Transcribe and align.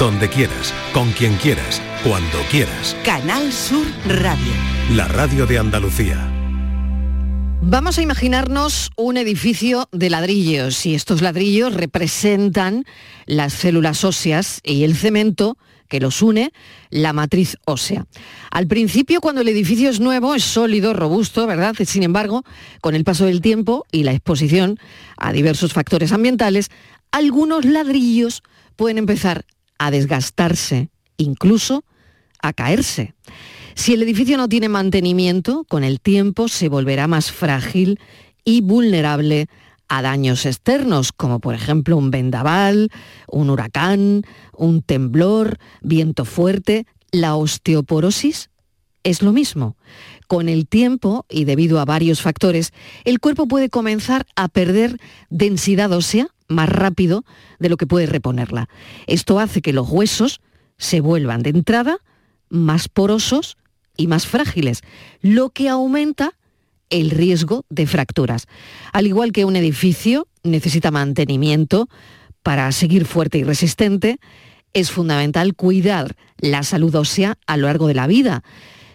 donde 0.00 0.30
quieras, 0.30 0.72
con 0.94 1.12
quien 1.12 1.34
quieras, 1.36 1.82
cuando 2.02 2.38
quieras. 2.50 2.96
Canal 3.04 3.52
Sur 3.52 3.86
Radio. 4.06 4.52
La 4.94 5.06
radio 5.06 5.44
de 5.44 5.58
Andalucía. 5.58 6.26
Vamos 7.60 7.98
a 7.98 8.02
imaginarnos 8.02 8.92
un 8.96 9.18
edificio 9.18 9.90
de 9.92 10.08
ladrillos 10.08 10.86
y 10.86 10.94
estos 10.94 11.20
ladrillos 11.20 11.74
representan 11.74 12.86
las 13.26 13.52
células 13.52 14.02
óseas 14.02 14.60
y 14.64 14.84
el 14.84 14.96
cemento 14.96 15.58
que 15.86 16.00
los 16.00 16.22
une, 16.22 16.50
la 16.88 17.12
matriz 17.12 17.58
ósea. 17.66 18.06
Al 18.50 18.66
principio, 18.68 19.20
cuando 19.20 19.42
el 19.42 19.48
edificio 19.48 19.90
es 19.90 20.00
nuevo, 20.00 20.34
es 20.34 20.44
sólido, 20.44 20.94
robusto, 20.94 21.46
¿verdad? 21.46 21.74
Sin 21.84 22.04
embargo, 22.04 22.42
con 22.80 22.94
el 22.94 23.04
paso 23.04 23.26
del 23.26 23.42
tiempo 23.42 23.84
y 23.92 24.04
la 24.04 24.12
exposición 24.12 24.78
a 25.18 25.30
diversos 25.34 25.74
factores 25.74 26.12
ambientales, 26.12 26.70
algunos 27.10 27.66
ladrillos 27.66 28.42
pueden 28.76 28.96
empezar 28.96 29.44
a 29.80 29.90
desgastarse, 29.90 30.90
incluso 31.16 31.84
a 32.42 32.52
caerse. 32.52 33.14
Si 33.74 33.94
el 33.94 34.02
edificio 34.02 34.36
no 34.36 34.46
tiene 34.46 34.68
mantenimiento, 34.68 35.64
con 35.64 35.84
el 35.84 36.00
tiempo 36.00 36.48
se 36.48 36.68
volverá 36.68 37.06
más 37.06 37.32
frágil 37.32 37.98
y 38.44 38.60
vulnerable 38.60 39.48
a 39.88 40.02
daños 40.02 40.44
externos, 40.44 41.12
como 41.12 41.40
por 41.40 41.54
ejemplo 41.54 41.96
un 41.96 42.10
vendaval, 42.10 42.90
un 43.26 43.48
huracán, 43.48 44.22
un 44.54 44.82
temblor, 44.82 45.56
viento 45.80 46.26
fuerte. 46.26 46.84
La 47.10 47.36
osteoporosis 47.36 48.50
es 49.02 49.22
lo 49.22 49.32
mismo. 49.32 49.78
Con 50.26 50.50
el 50.50 50.68
tiempo 50.68 51.24
y 51.30 51.44
debido 51.44 51.80
a 51.80 51.86
varios 51.86 52.20
factores, 52.20 52.72
el 53.04 53.18
cuerpo 53.18 53.48
puede 53.48 53.70
comenzar 53.70 54.26
a 54.36 54.48
perder 54.48 54.98
densidad 55.30 55.90
ósea 55.90 56.28
más 56.50 56.68
rápido 56.68 57.24
de 57.58 57.70
lo 57.70 57.76
que 57.76 57.86
puede 57.86 58.06
reponerla. 58.06 58.68
Esto 59.06 59.40
hace 59.40 59.62
que 59.62 59.72
los 59.72 59.88
huesos 59.88 60.40
se 60.76 61.00
vuelvan 61.00 61.42
de 61.42 61.50
entrada 61.50 61.98
más 62.50 62.88
porosos 62.88 63.56
y 63.96 64.06
más 64.06 64.26
frágiles, 64.26 64.82
lo 65.22 65.50
que 65.50 65.68
aumenta 65.68 66.32
el 66.90 67.10
riesgo 67.10 67.64
de 67.70 67.86
fracturas. 67.86 68.46
Al 68.92 69.06
igual 69.06 69.32
que 69.32 69.44
un 69.44 69.56
edificio 69.56 70.26
necesita 70.42 70.90
mantenimiento 70.90 71.88
para 72.42 72.70
seguir 72.72 73.04
fuerte 73.04 73.38
y 73.38 73.44
resistente, 73.44 74.18
es 74.72 74.90
fundamental 74.90 75.54
cuidar 75.54 76.16
la 76.38 76.62
salud 76.62 76.94
ósea 76.94 77.38
a 77.46 77.56
lo 77.56 77.66
largo 77.66 77.86
de 77.86 77.94
la 77.94 78.06
vida, 78.06 78.42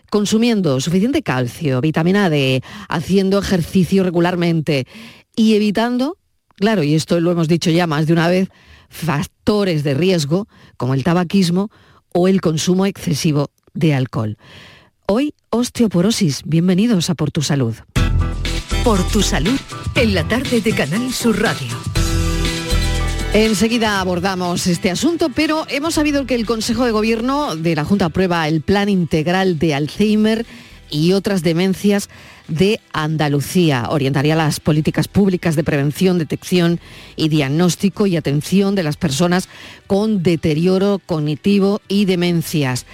consumiendo 0.10 0.80
suficiente 0.82 1.22
calcio, 1.22 1.82
vitamina 1.82 2.30
D, 2.30 2.62
haciendo 2.90 3.40
ejercicio 3.40 4.04
regularmente 4.04 4.88
y 5.36 5.56
evitando, 5.56 6.18
claro, 6.56 6.84
y 6.84 6.96
esto 6.96 7.20
lo 7.20 7.32
hemos 7.32 7.48
dicho 7.48 7.70
ya 7.70 7.88
más 7.88 8.08
de 8.08 8.14
una 8.14 8.28
vez, 8.28 8.50
factores 8.90 9.84
de 9.84 9.94
riesgo 9.94 10.48
como 10.78 10.94
el 10.94 11.04
tabaquismo 11.04 11.70
o 12.14 12.28
el 12.28 12.42
consumo 12.42 12.86
excesivo 12.86 13.52
de 13.74 13.94
alcohol. 13.94 14.38
Hoy, 15.08 15.34
osteoporosis. 15.50 16.42
Bienvenidos 16.46 17.10
a 17.10 17.16
Por 17.16 17.32
tu 17.32 17.42
Salud. 17.42 17.76
Por 18.84 19.06
tu 19.10 19.22
Salud, 19.22 19.60
en 19.96 20.16
la 20.16 20.28
tarde 20.28 20.62
de 20.62 20.74
Canal 20.74 21.12
Sur 21.14 21.42
Radio. 21.42 21.76
Enseguida 23.34 24.00
abordamos 24.00 24.66
este 24.66 24.90
asunto, 24.90 25.30
pero 25.30 25.66
hemos 25.70 25.96
sabido 25.96 26.26
que 26.26 26.36
el 26.36 26.46
Consejo 26.46 26.86
de 26.86 26.92
Gobierno 26.92 27.58
de 27.58 27.76
la 27.76 27.84
Junta 27.84 28.06
aprueba 28.06 28.48
el 28.48 28.62
Plan 28.62 28.88
Integral 28.88 29.60
de 29.60 29.76
Alzheimer 29.76 30.46
y 30.90 31.14
otras 31.14 31.44
demencias 31.44 32.10
de 32.48 32.80
Andalucía. 32.94 33.88
Orientaría 33.90 34.36
las 34.36 34.60
políticas 34.60 35.08
públicas 35.08 35.56
de 35.56 35.64
prevención, 35.64 36.18
detección 36.18 36.80
y 37.16 37.30
diagnóstico 37.30 38.08
y 38.08 38.18
atención 38.18 38.76
de 38.76 38.84
las 38.84 38.98
personas 38.98 39.50
con 39.88 40.24
deterioro 40.24 41.02
cognitivo 41.06 41.82
y 41.88 42.06
demencias. 42.06 42.86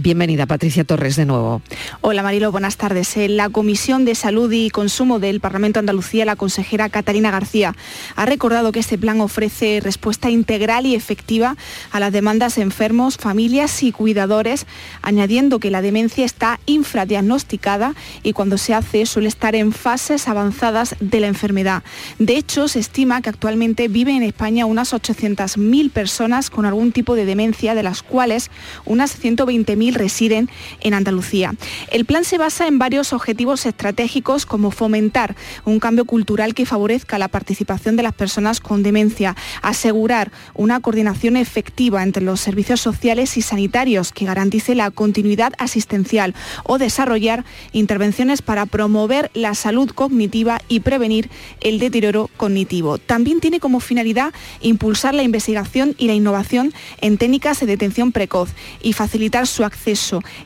Bienvenida, 0.00 0.46
Patricia 0.46 0.84
Torres, 0.84 1.16
de 1.16 1.26
nuevo. 1.26 1.60
Hola, 2.02 2.22
Marilo, 2.22 2.52
buenas 2.52 2.76
tardes. 2.76 3.16
En 3.16 3.36
la 3.36 3.48
Comisión 3.48 4.04
de 4.04 4.14
Salud 4.14 4.48
y 4.52 4.70
Consumo 4.70 5.18
del 5.18 5.40
Parlamento 5.40 5.80
Andalucía, 5.80 6.24
la 6.24 6.36
consejera 6.36 6.88
Catalina 6.88 7.32
García 7.32 7.74
ha 8.14 8.24
recordado 8.24 8.70
que 8.70 8.78
este 8.78 8.96
plan 8.96 9.20
ofrece 9.20 9.80
respuesta 9.82 10.30
integral 10.30 10.86
y 10.86 10.94
efectiva 10.94 11.56
a 11.90 11.98
las 11.98 12.12
demandas 12.12 12.54
de 12.54 12.62
enfermos, 12.62 13.16
familias 13.16 13.82
y 13.82 13.90
cuidadores, 13.90 14.66
añadiendo 15.02 15.58
que 15.58 15.72
la 15.72 15.82
demencia 15.82 16.24
está 16.24 16.60
infradiagnosticada 16.66 17.94
y 18.22 18.34
cuando 18.34 18.56
se 18.56 18.74
hace 18.74 19.04
suele 19.04 19.26
estar 19.26 19.56
en 19.56 19.72
fases 19.72 20.28
avanzadas 20.28 20.94
de 21.00 21.18
la 21.18 21.26
enfermedad. 21.26 21.82
De 22.20 22.36
hecho, 22.36 22.68
se 22.68 22.78
estima 22.78 23.20
que 23.20 23.30
actualmente 23.30 23.88
viven 23.88 24.18
en 24.18 24.22
España 24.22 24.64
unas 24.64 24.92
800.000 24.92 25.90
personas 25.90 26.50
con 26.50 26.66
algún 26.66 26.92
tipo 26.92 27.16
de 27.16 27.24
demencia, 27.24 27.74
de 27.74 27.82
las 27.82 28.04
cuales 28.04 28.52
unas 28.84 29.20
120.000 29.20 29.87
residen 29.94 30.48
en 30.80 30.94
Andalucía. 30.94 31.54
El 31.90 32.04
plan 32.04 32.24
se 32.24 32.38
basa 32.38 32.66
en 32.66 32.78
varios 32.78 33.12
objetivos 33.12 33.66
estratégicos 33.66 34.46
como 34.46 34.70
fomentar 34.70 35.36
un 35.64 35.80
cambio 35.80 36.04
cultural 36.04 36.54
que 36.54 36.66
favorezca 36.66 37.18
la 37.18 37.28
participación 37.28 37.96
de 37.96 38.02
las 38.02 38.14
personas 38.14 38.60
con 38.60 38.82
demencia, 38.82 39.36
asegurar 39.62 40.30
una 40.54 40.80
coordinación 40.80 41.36
efectiva 41.36 42.02
entre 42.02 42.22
los 42.22 42.40
servicios 42.40 42.80
sociales 42.80 43.36
y 43.36 43.42
sanitarios 43.42 44.12
que 44.12 44.24
garantice 44.24 44.74
la 44.74 44.90
continuidad 44.90 45.52
asistencial 45.58 46.34
o 46.64 46.78
desarrollar 46.78 47.44
intervenciones 47.72 48.42
para 48.42 48.66
promover 48.66 49.30
la 49.34 49.54
salud 49.54 49.90
cognitiva 49.90 50.60
y 50.68 50.80
prevenir 50.80 51.30
el 51.60 51.78
deterioro 51.78 52.30
cognitivo. 52.36 52.98
También 52.98 53.40
tiene 53.40 53.60
como 53.60 53.80
finalidad 53.80 54.32
impulsar 54.60 55.14
la 55.14 55.22
investigación 55.22 55.94
y 55.98 56.06
la 56.06 56.14
innovación 56.14 56.72
en 57.00 57.18
técnicas 57.18 57.60
de 57.60 57.66
detención 57.66 58.12
precoz 58.12 58.50
y 58.82 58.92
facilitar 58.92 59.46
su 59.46 59.64
acceso 59.64 59.77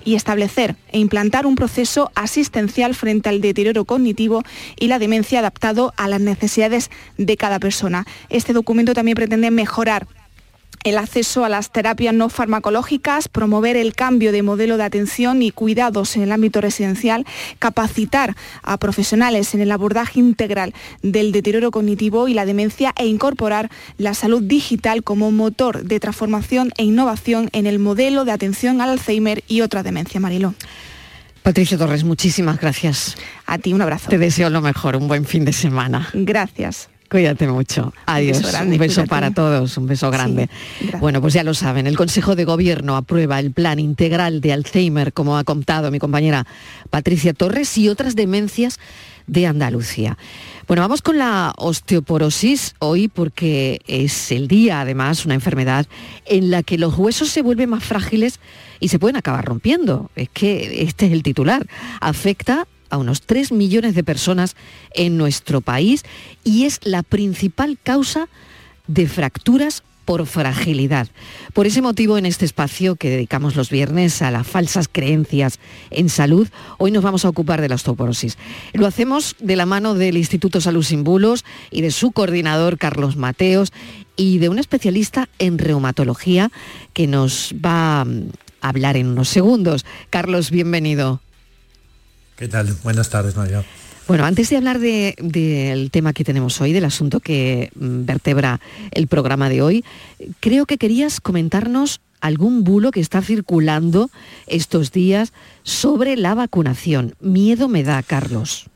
y 0.04 0.15
establecer 0.15 0.76
e 0.93 0.98
implantar 0.98 1.47
un 1.47 1.54
proceso 1.54 2.10
asistencial 2.15 2.94
frente 2.94 3.28
al 3.28 3.41
deterioro 3.41 3.84
cognitivo 3.84 4.43
y 4.78 4.88
la 4.88 4.98
demencia 4.98 5.38
adaptado 5.38 5.93
a 5.97 6.09
las 6.09 6.20
necesidades 6.20 6.91
de 7.19 7.37
cada 7.37 7.59
persona. 7.59 8.04
Este 8.28 8.53
documento 8.53 8.94
también 8.94 9.16
pretende 9.16 9.50
mejorar 9.50 10.06
el 10.84 10.98
acceso 10.98 11.44
a 11.44 11.48
las 11.48 11.70
terapias 11.70 12.15
no 12.15 12.28
farmacológicas, 12.28 13.28
promover 13.28 13.76
el 13.76 13.94
cambio 13.94 14.32
de 14.32 14.43
modelo 14.43 14.76
de 14.76 14.84
atención 14.84 15.43
y 15.43 15.50
cuidados 15.50 16.16
en 16.16 16.22
el 16.22 16.32
ámbito 16.32 16.60
residencial, 16.60 17.26
capacitar 17.59 18.37
a 18.62 18.76
profesionales 18.78 19.54
en 19.54 19.60
el 19.60 19.70
abordaje 19.70 20.20
integral 20.20 20.75
del 21.03 21.32
deterioro 21.32 21.70
cognitivo 21.70 22.28
y 22.28 22.34
la 22.34 22.47
demencia 22.47 22.93
e 22.97 23.06
incorporar 23.06 23.70
la 23.98 24.15
salud 24.15 24.43
digital 24.43 25.03
como 25.03 25.31
motor 25.31 25.84
de 25.84 26.00
transformación 26.00 26.72
e 26.76 26.84
innovación 26.84 27.49
en 27.53 27.66
el 27.66 27.78
modelo 27.78 28.25
de 28.25 28.32
atención 28.32 28.81
al 28.81 28.91
Alzheimer 28.91 29.43
y 29.49 29.60
otra 29.60 29.82
demencia, 29.82 30.20
Marilo. 30.20 30.54
Patricia 31.43 31.76
Torres, 31.76 32.04
muchísimas 32.04 32.60
gracias. 32.60 33.16
A 33.47 33.59
ti 33.59 33.72
un 33.72 33.82
abrazo. 33.82 34.09
Te 34.09 34.19
deseo 34.19 34.49
lo 34.49 34.60
mejor, 34.60 34.94
un 34.97 35.09
buen 35.09 35.25
fin 35.25 35.44
de 35.44 35.53
semana. 35.53 36.09
Gracias. 36.12 36.91
Cuídate 37.12 37.47
mucho. 37.47 37.93
Adiós. 38.06 38.39
Un 38.39 38.43
beso, 38.43 38.53
grande, 38.53 38.73
un 38.77 38.81
beso 38.81 39.05
para 39.05 39.31
todos, 39.33 39.77
un 39.77 39.87
beso 39.87 40.11
grande. 40.11 40.49
bueno, 40.99 41.21
pues 41.21 41.34
ya 41.34 41.45
lo 41.45 41.53
saben, 41.53 41.87
el 41.87 41.95
Consejo 41.95 42.37
de 42.37 42.47
Gobierno 42.47 42.97
aprueba 42.97 43.39
el 43.39 43.53
plan 43.53 43.78
integral 43.78 44.41
de 44.41 44.55
Alzheimer, 44.55 45.12
como 45.12 45.37
ha 45.37 45.45
contado 45.45 45.91
mi 45.91 45.99
compañera 45.99 46.47
Patricia 46.89 47.34
Torres, 47.34 47.77
y 47.77 47.91
otras 47.91 48.17
demencias 48.17 48.81
de 49.27 49.47
Andalucía. 49.47 50.17
Bueno, 50.67 50.81
vamos 50.81 51.03
con 51.03 51.19
la 51.19 51.53
osteoporosis 51.59 52.77
hoy 52.78 53.09
porque 53.09 53.83
es 53.87 54.33
el 54.33 54.49
día, 54.49 54.81
además, 54.81 55.27
una 55.27 55.34
enfermedad 55.34 55.87
en 56.25 56.50
la 56.50 56.62
que 56.62 56.79
los 56.79 56.97
huesos 56.97 57.29
se 57.29 57.43
vuelven 57.43 57.69
más 57.69 57.84
frágiles 57.84 58.41
y 58.81 58.89
se 58.89 58.99
pueden 58.99 59.17
acabar 59.17 59.44
rompiendo. 59.44 60.11
Es 60.17 60.31
que 60.31 60.83
este 60.83 61.06
es 61.06 61.12
el 61.12 61.23
titular. 61.23 61.67
Afecta 62.00 62.67
a 62.92 62.98
unos 62.98 63.22
3 63.22 63.50
millones 63.50 63.97
de 63.97 64.04
personas 64.04 64.54
en 64.94 65.16
nuestro 65.16 65.62
país 65.62 66.04
y 66.44 66.64
es 66.64 66.78
la 66.84 67.03
principal 67.03 67.78
causa 67.82 68.28
de 68.86 69.08
fracturas 69.08 69.82
por 70.04 70.26
fragilidad. 70.26 71.08
Por 71.55 71.67
ese 71.67 71.81
motivo, 71.81 72.19
en 72.19 72.26
este 72.26 72.44
espacio 72.44 72.96
que 72.96 73.08
dedicamos 73.08 73.56
los 73.56 73.70
viernes 73.70 74.20
a 74.20 74.31
las 74.31 74.46
falsas 74.46 74.88
creencias 74.88 75.58
en 75.90 76.11
salud, 76.11 76.49
hoy 76.76 76.90
nos 76.90 77.02
vamos 77.02 77.25
a 77.25 77.31
ocupar 77.31 77.62
de 77.62 77.70
la 77.70 77.76
osteoporosis. 77.76 78.37
Lo 78.75 78.87
hacemos 78.87 79.37
de 79.38 79.56
la 79.56 79.64
mano 79.64 79.94
del 79.94 80.19
Instituto 80.19 80.61
Salud 80.61 80.82
Sin 80.82 81.02
Bulos 81.02 81.44
y 81.70 81.81
de 81.81 81.90
su 81.90 82.12
coordinador, 82.12 82.76
Carlos 82.76 83.17
Mateos, 83.17 83.72
y 84.17 84.38
de 84.38 84.50
un 84.50 84.58
especialista 84.58 85.31
en 85.38 85.56
reumatología 85.56 86.50
que 86.93 87.06
nos 87.06 87.55
va 87.64 88.02
a 88.02 88.06
hablar 88.61 88.99
en 88.99 89.06
unos 89.06 89.28
segundos. 89.28 89.87
Carlos, 90.11 90.50
bienvenido. 90.50 91.21
¿Qué 92.37 92.49
tal? 92.49 92.75
Buenas 92.82 93.11
tardes, 93.11 93.37
María. 93.37 93.64
Bueno, 94.08 94.25
antes 94.25 94.50
de 94.50 94.56
hablar 94.56 94.81
del 94.81 95.90
tema 95.90 96.12
que 96.12 96.25
tenemos 96.25 96.61
hoy, 96.61 96.73
del 96.73 96.84
asunto 96.84 97.20
que 97.20 97.70
mm, 97.75 98.05
vertebra 98.05 98.61
el 98.90 99.06
programa 99.06 99.49
de 99.49 99.62
hoy, 99.62 99.84
creo 100.40 100.67
que 100.67 100.76
querías 100.76 101.20
comentarnos 101.20 102.00
algún 102.20 102.64
bulo 102.64 102.90
que 102.90 103.00
está 103.00 103.23
circulando 103.23 104.11
estos 104.46 104.93
días 104.93 105.32
sobre 105.62 106.17
la 106.17 106.34
vacunación. 106.34 107.14
Miedo 107.20 107.69
me 107.69 107.82
da, 107.82 108.02
Carlos. 108.02 108.67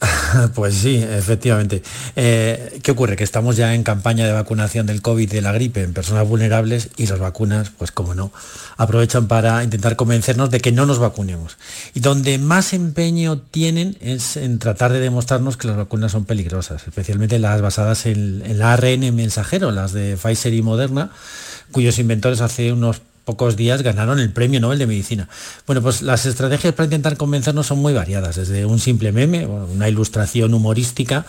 Pues 0.54 0.74
sí, 0.74 0.96
efectivamente. 0.96 1.82
Eh, 2.16 2.80
¿Qué 2.82 2.90
ocurre? 2.90 3.16
Que 3.16 3.24
estamos 3.24 3.56
ya 3.56 3.74
en 3.74 3.82
campaña 3.82 4.26
de 4.26 4.32
vacunación 4.32 4.86
del 4.86 5.02
COVID 5.02 5.30
de 5.30 5.42
la 5.42 5.52
gripe 5.52 5.82
en 5.82 5.92
personas 5.92 6.26
vulnerables 6.26 6.90
y 6.96 7.06
las 7.06 7.18
vacunas, 7.18 7.70
pues 7.76 7.90
como 7.92 8.14
no, 8.14 8.32
aprovechan 8.76 9.28
para 9.28 9.62
intentar 9.62 9.96
convencernos 9.96 10.50
de 10.50 10.60
que 10.60 10.72
no 10.72 10.86
nos 10.86 10.98
vacunemos. 10.98 11.58
Y 11.94 12.00
donde 12.00 12.38
más 12.38 12.72
empeño 12.72 13.38
tienen 13.38 13.96
es 14.00 14.36
en 14.36 14.58
tratar 14.58 14.92
de 14.92 15.00
demostrarnos 15.00 15.56
que 15.56 15.68
las 15.68 15.76
vacunas 15.76 16.12
son 16.12 16.24
peligrosas, 16.24 16.86
especialmente 16.86 17.38
las 17.38 17.60
basadas 17.60 18.06
en, 18.06 18.42
en 18.44 18.52
el 18.52 18.62
ARN 18.62 19.14
mensajero, 19.14 19.70
las 19.70 19.92
de 19.92 20.16
Pfizer 20.16 20.54
y 20.54 20.62
Moderna, 20.62 21.10
cuyos 21.72 21.98
inventores 21.98 22.40
hace 22.40 22.72
unos 22.72 23.02
pocos 23.30 23.54
días 23.54 23.82
ganaron 23.82 24.18
el 24.18 24.30
Premio 24.30 24.58
Nobel 24.58 24.80
de 24.80 24.88
Medicina. 24.88 25.28
Bueno, 25.64 25.82
pues 25.82 26.02
las 26.02 26.26
estrategias 26.26 26.74
para 26.74 26.86
intentar 26.86 27.16
convencernos 27.16 27.68
son 27.68 27.78
muy 27.78 27.92
variadas, 27.92 28.34
desde 28.34 28.66
un 28.66 28.80
simple 28.80 29.12
meme, 29.12 29.46
una 29.46 29.88
ilustración 29.88 30.52
humorística, 30.52 31.24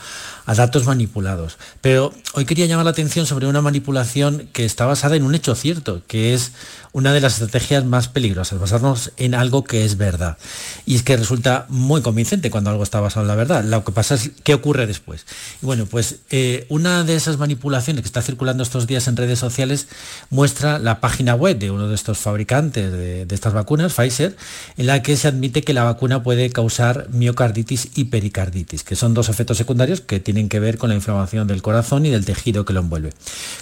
a 0.46 0.56
datos 0.56 0.86
manipulados. 0.86 1.58
Pero 1.82 2.14
hoy 2.34 2.46
quería 2.46 2.66
llamar 2.66 2.86
la 2.86 2.92
atención 2.92 3.26
sobre 3.26 3.48
una 3.48 3.62
manipulación 3.62 4.50
que 4.54 4.66
está 4.66 4.86
basada 4.86 5.16
en 5.16 5.24
un 5.24 5.36
hecho 5.36 5.56
cierto, 5.56 6.02
que 6.08 6.34
es 6.34 6.52
una 6.94 7.14
de 7.14 7.22
las 7.22 7.34
estrategias 7.34 7.86
más 7.86 8.10
peligrosas, 8.10 8.60
basarnos 8.60 9.14
en 9.18 9.34
algo 9.34 9.64
que 9.64 9.86
es 9.86 9.98
verdad. 9.98 10.38
Y 10.86 10.96
es 10.96 11.04
que 11.04 11.16
resulta 11.16 11.66
muy 11.70 12.02
convincente 12.02 12.52
cuando 12.52 12.70
algo 12.70 12.84
está 12.84 13.00
basado 13.00 13.24
en 13.24 13.30
la 13.30 13.36
verdad. 13.36 13.64
Lo 13.64 13.84
que 13.86 13.92
pasa 13.92 14.16
es 14.16 14.32
qué 14.44 14.54
ocurre 14.54 14.88
después. 14.88 15.26
Y 15.62 15.66
bueno, 15.66 15.86
pues 15.86 16.18
eh, 16.32 16.66
una 16.70 17.04
de 17.04 17.16
esas 17.16 17.38
manipulaciones 17.38 18.02
que 18.02 18.08
está 18.08 18.22
circulando 18.22 18.64
estos 18.64 18.88
días 18.88 19.08
en 19.08 19.16
redes 19.16 19.40
sociales 19.40 19.88
muestra 20.30 20.80
la 20.80 21.00
página 21.00 21.36
web 21.36 21.58
de 21.58 21.72
uno 21.72 21.88
de 21.88 21.96
estos 21.96 22.18
fabricantes 22.18 22.92
de, 22.92 23.26
estas 23.30 23.54
vacunas, 23.54 23.94
Pfizer, 23.94 24.36
en 24.78 24.88
la 24.88 25.02
que 25.02 25.16
se 25.16 25.28
admite 25.28 25.62
que 25.62 25.74
la 25.74 25.84
vacuna 25.84 26.24
puede 26.24 26.50
causar 26.50 27.08
miocarditis 27.12 27.90
y 27.96 28.06
pericarditis, 28.06 28.84
que 28.84 28.96
son 28.96 29.14
dos 29.14 29.30
efectos 29.30 29.58
secundarios 29.58 30.02
que 30.02 30.20
que 30.50 30.60
ver 30.60 30.78
con 30.78 30.90
la 30.90 30.96
inflamación 30.96 31.48
del 31.48 31.62
corazón 31.62 32.06
y 32.06 32.10
del 32.10 32.26
tejido 32.26 32.66
que 32.66 32.74
lo 32.74 32.82
envuelve. 32.82 33.14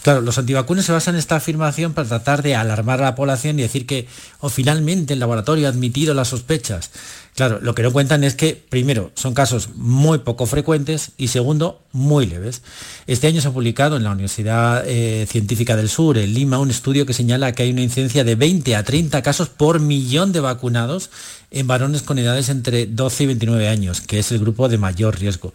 Claro, 0.01 0.21
los 0.21 0.37
antivacunas 0.37 0.85
se 0.85 0.91
basan 0.91 1.15
en 1.15 1.19
esta 1.19 1.35
afirmación 1.35 1.93
para 1.93 2.07
tratar 2.07 2.43
de 2.43 2.55
alarmar 2.55 3.01
a 3.01 3.05
la 3.05 3.15
población 3.15 3.59
y 3.59 3.63
decir 3.63 3.85
que 3.85 4.07
oh, 4.39 4.49
finalmente 4.49 5.13
el 5.13 5.19
laboratorio 5.19 5.67
ha 5.67 5.69
admitido 5.69 6.13
las 6.13 6.29
sospechas. 6.29 6.91
Claro, 7.39 7.59
lo 7.61 7.73
que 7.73 7.83
no 7.83 7.93
cuentan 7.93 8.25
es 8.25 8.35
que, 8.35 8.61
primero, 8.67 9.11
son 9.15 9.33
casos 9.33 9.69
muy 9.75 10.17
poco 10.17 10.45
frecuentes 10.45 11.11
y 11.17 11.29
segundo, 11.29 11.81
muy 11.93 12.25
leves. 12.25 12.63
Este 13.07 13.27
año 13.27 13.39
se 13.39 13.47
ha 13.47 13.51
publicado 13.51 13.95
en 13.95 14.03
la 14.03 14.11
Universidad 14.11 14.83
eh, 14.85 15.25
Científica 15.25 15.77
del 15.77 15.87
Sur, 15.87 16.17
en 16.17 16.33
Lima, 16.33 16.59
un 16.59 16.69
estudio 16.69 17.05
que 17.05 17.13
señala 17.13 17.53
que 17.53 17.63
hay 17.63 17.71
una 17.71 17.79
incidencia 17.79 18.25
de 18.25 18.35
20 18.35 18.75
a 18.75 18.83
30 18.83 19.21
casos 19.21 19.47
por 19.47 19.79
millón 19.79 20.33
de 20.33 20.41
vacunados 20.41 21.11
en 21.49 21.65
varones 21.65 22.01
con 22.01 22.19
edades 22.19 22.49
entre 22.49 22.87
12 22.87 23.23
y 23.23 23.27
29 23.27 23.69
años, 23.69 24.01
que 24.01 24.19
es 24.19 24.33
el 24.33 24.39
grupo 24.39 24.67
de 24.67 24.77
mayor 24.77 25.17
riesgo. 25.17 25.53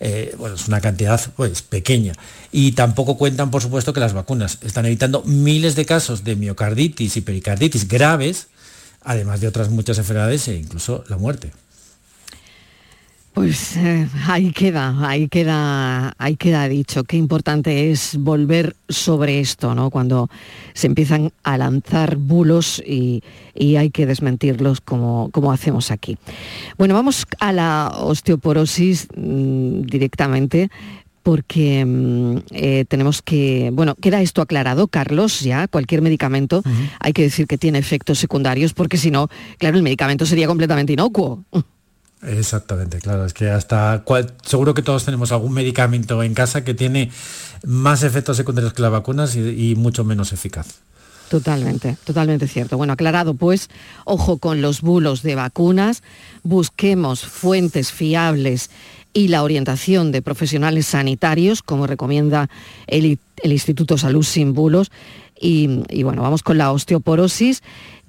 Eh, 0.00 0.34
bueno, 0.38 0.54
es 0.54 0.66
una 0.66 0.80
cantidad 0.80 1.20
pues, 1.36 1.60
pequeña. 1.60 2.14
Y 2.52 2.72
tampoco 2.72 3.18
cuentan, 3.18 3.50
por 3.50 3.60
supuesto, 3.60 3.92
que 3.92 4.00
las 4.00 4.14
vacunas 4.14 4.56
están 4.62 4.86
evitando 4.86 5.22
miles 5.26 5.76
de 5.76 5.84
casos 5.84 6.24
de 6.24 6.36
miocarditis 6.36 7.18
y 7.18 7.20
pericarditis 7.20 7.86
graves 7.86 8.46
además 9.08 9.40
de 9.40 9.48
otras 9.48 9.70
muchas 9.70 9.96
enfermedades 9.96 10.46
e 10.48 10.56
incluso 10.56 11.02
la 11.08 11.16
muerte. 11.16 11.50
Pues 13.32 13.76
eh, 13.76 14.06
ahí 14.26 14.50
queda, 14.52 14.96
ahí 15.08 15.28
queda, 15.28 16.12
ahí 16.18 16.36
queda 16.36 16.68
dicho. 16.68 17.04
Qué 17.04 17.16
importante 17.16 17.90
es 17.90 18.16
volver 18.18 18.76
sobre 18.88 19.40
esto, 19.40 19.74
¿no? 19.74 19.90
Cuando 19.90 20.28
se 20.74 20.88
empiezan 20.88 21.32
a 21.42 21.56
lanzar 21.56 22.16
bulos 22.16 22.82
y, 22.84 23.22
hay 23.54 23.90
que 23.90 24.06
desmentirlos 24.06 24.80
como, 24.80 25.30
como, 25.32 25.52
hacemos 25.52 25.90
aquí. 25.90 26.18
Bueno, 26.76 26.94
vamos 26.94 27.26
a 27.38 27.52
la 27.52 27.92
osteoporosis 27.96 29.08
mm, 29.16 29.82
directamente 29.82 30.68
porque 31.28 31.84
mm, 31.84 32.38
eh, 32.52 32.86
tenemos 32.88 33.20
que, 33.20 33.68
bueno, 33.74 33.96
queda 33.96 34.22
esto 34.22 34.40
aclarado, 34.40 34.88
Carlos, 34.88 35.40
ya, 35.40 35.68
cualquier 35.68 36.00
medicamento 36.00 36.62
hay 37.00 37.12
que 37.12 37.20
decir 37.20 37.46
que 37.46 37.58
tiene 37.58 37.78
efectos 37.78 38.18
secundarios, 38.18 38.72
porque 38.72 38.96
si 38.96 39.10
no, 39.10 39.28
claro, 39.58 39.76
el 39.76 39.82
medicamento 39.82 40.24
sería 40.24 40.46
completamente 40.46 40.94
inocuo. 40.94 41.44
Exactamente, 42.22 42.98
claro, 43.00 43.26
es 43.26 43.34
que 43.34 43.50
hasta 43.50 44.02
seguro 44.42 44.72
que 44.72 44.80
todos 44.80 45.04
tenemos 45.04 45.30
algún 45.30 45.52
medicamento 45.52 46.22
en 46.22 46.32
casa 46.32 46.64
que 46.64 46.72
tiene 46.72 47.10
más 47.62 48.04
efectos 48.04 48.38
secundarios 48.38 48.72
que 48.72 48.80
las 48.80 48.90
vacunas 48.90 49.36
y 49.36 49.74
mucho 49.76 50.04
menos 50.04 50.32
eficaz. 50.32 50.80
Totalmente, 51.28 51.98
totalmente 52.04 52.48
cierto. 52.48 52.78
Bueno, 52.78 52.94
aclarado 52.94 53.34
pues, 53.34 53.68
ojo 54.04 54.38
con 54.38 54.62
los 54.62 54.80
bulos 54.80 55.22
de 55.22 55.34
vacunas, 55.34 56.02
busquemos 56.42 57.20
fuentes 57.20 57.92
fiables 57.92 58.70
y 59.12 59.28
la 59.28 59.42
orientación 59.42 60.12
de 60.12 60.22
profesionales 60.22 60.86
sanitarios, 60.86 61.62
como 61.62 61.86
recomienda 61.86 62.48
el, 62.86 63.18
Instituto 63.42 63.98
Salud 63.98 64.22
Sin 64.22 64.54
Bulos. 64.54 64.90
Y, 65.40 65.82
bueno, 66.02 66.22
vamos 66.22 66.42
con 66.42 66.58
la 66.58 66.72
osteoporosis. 66.72 67.62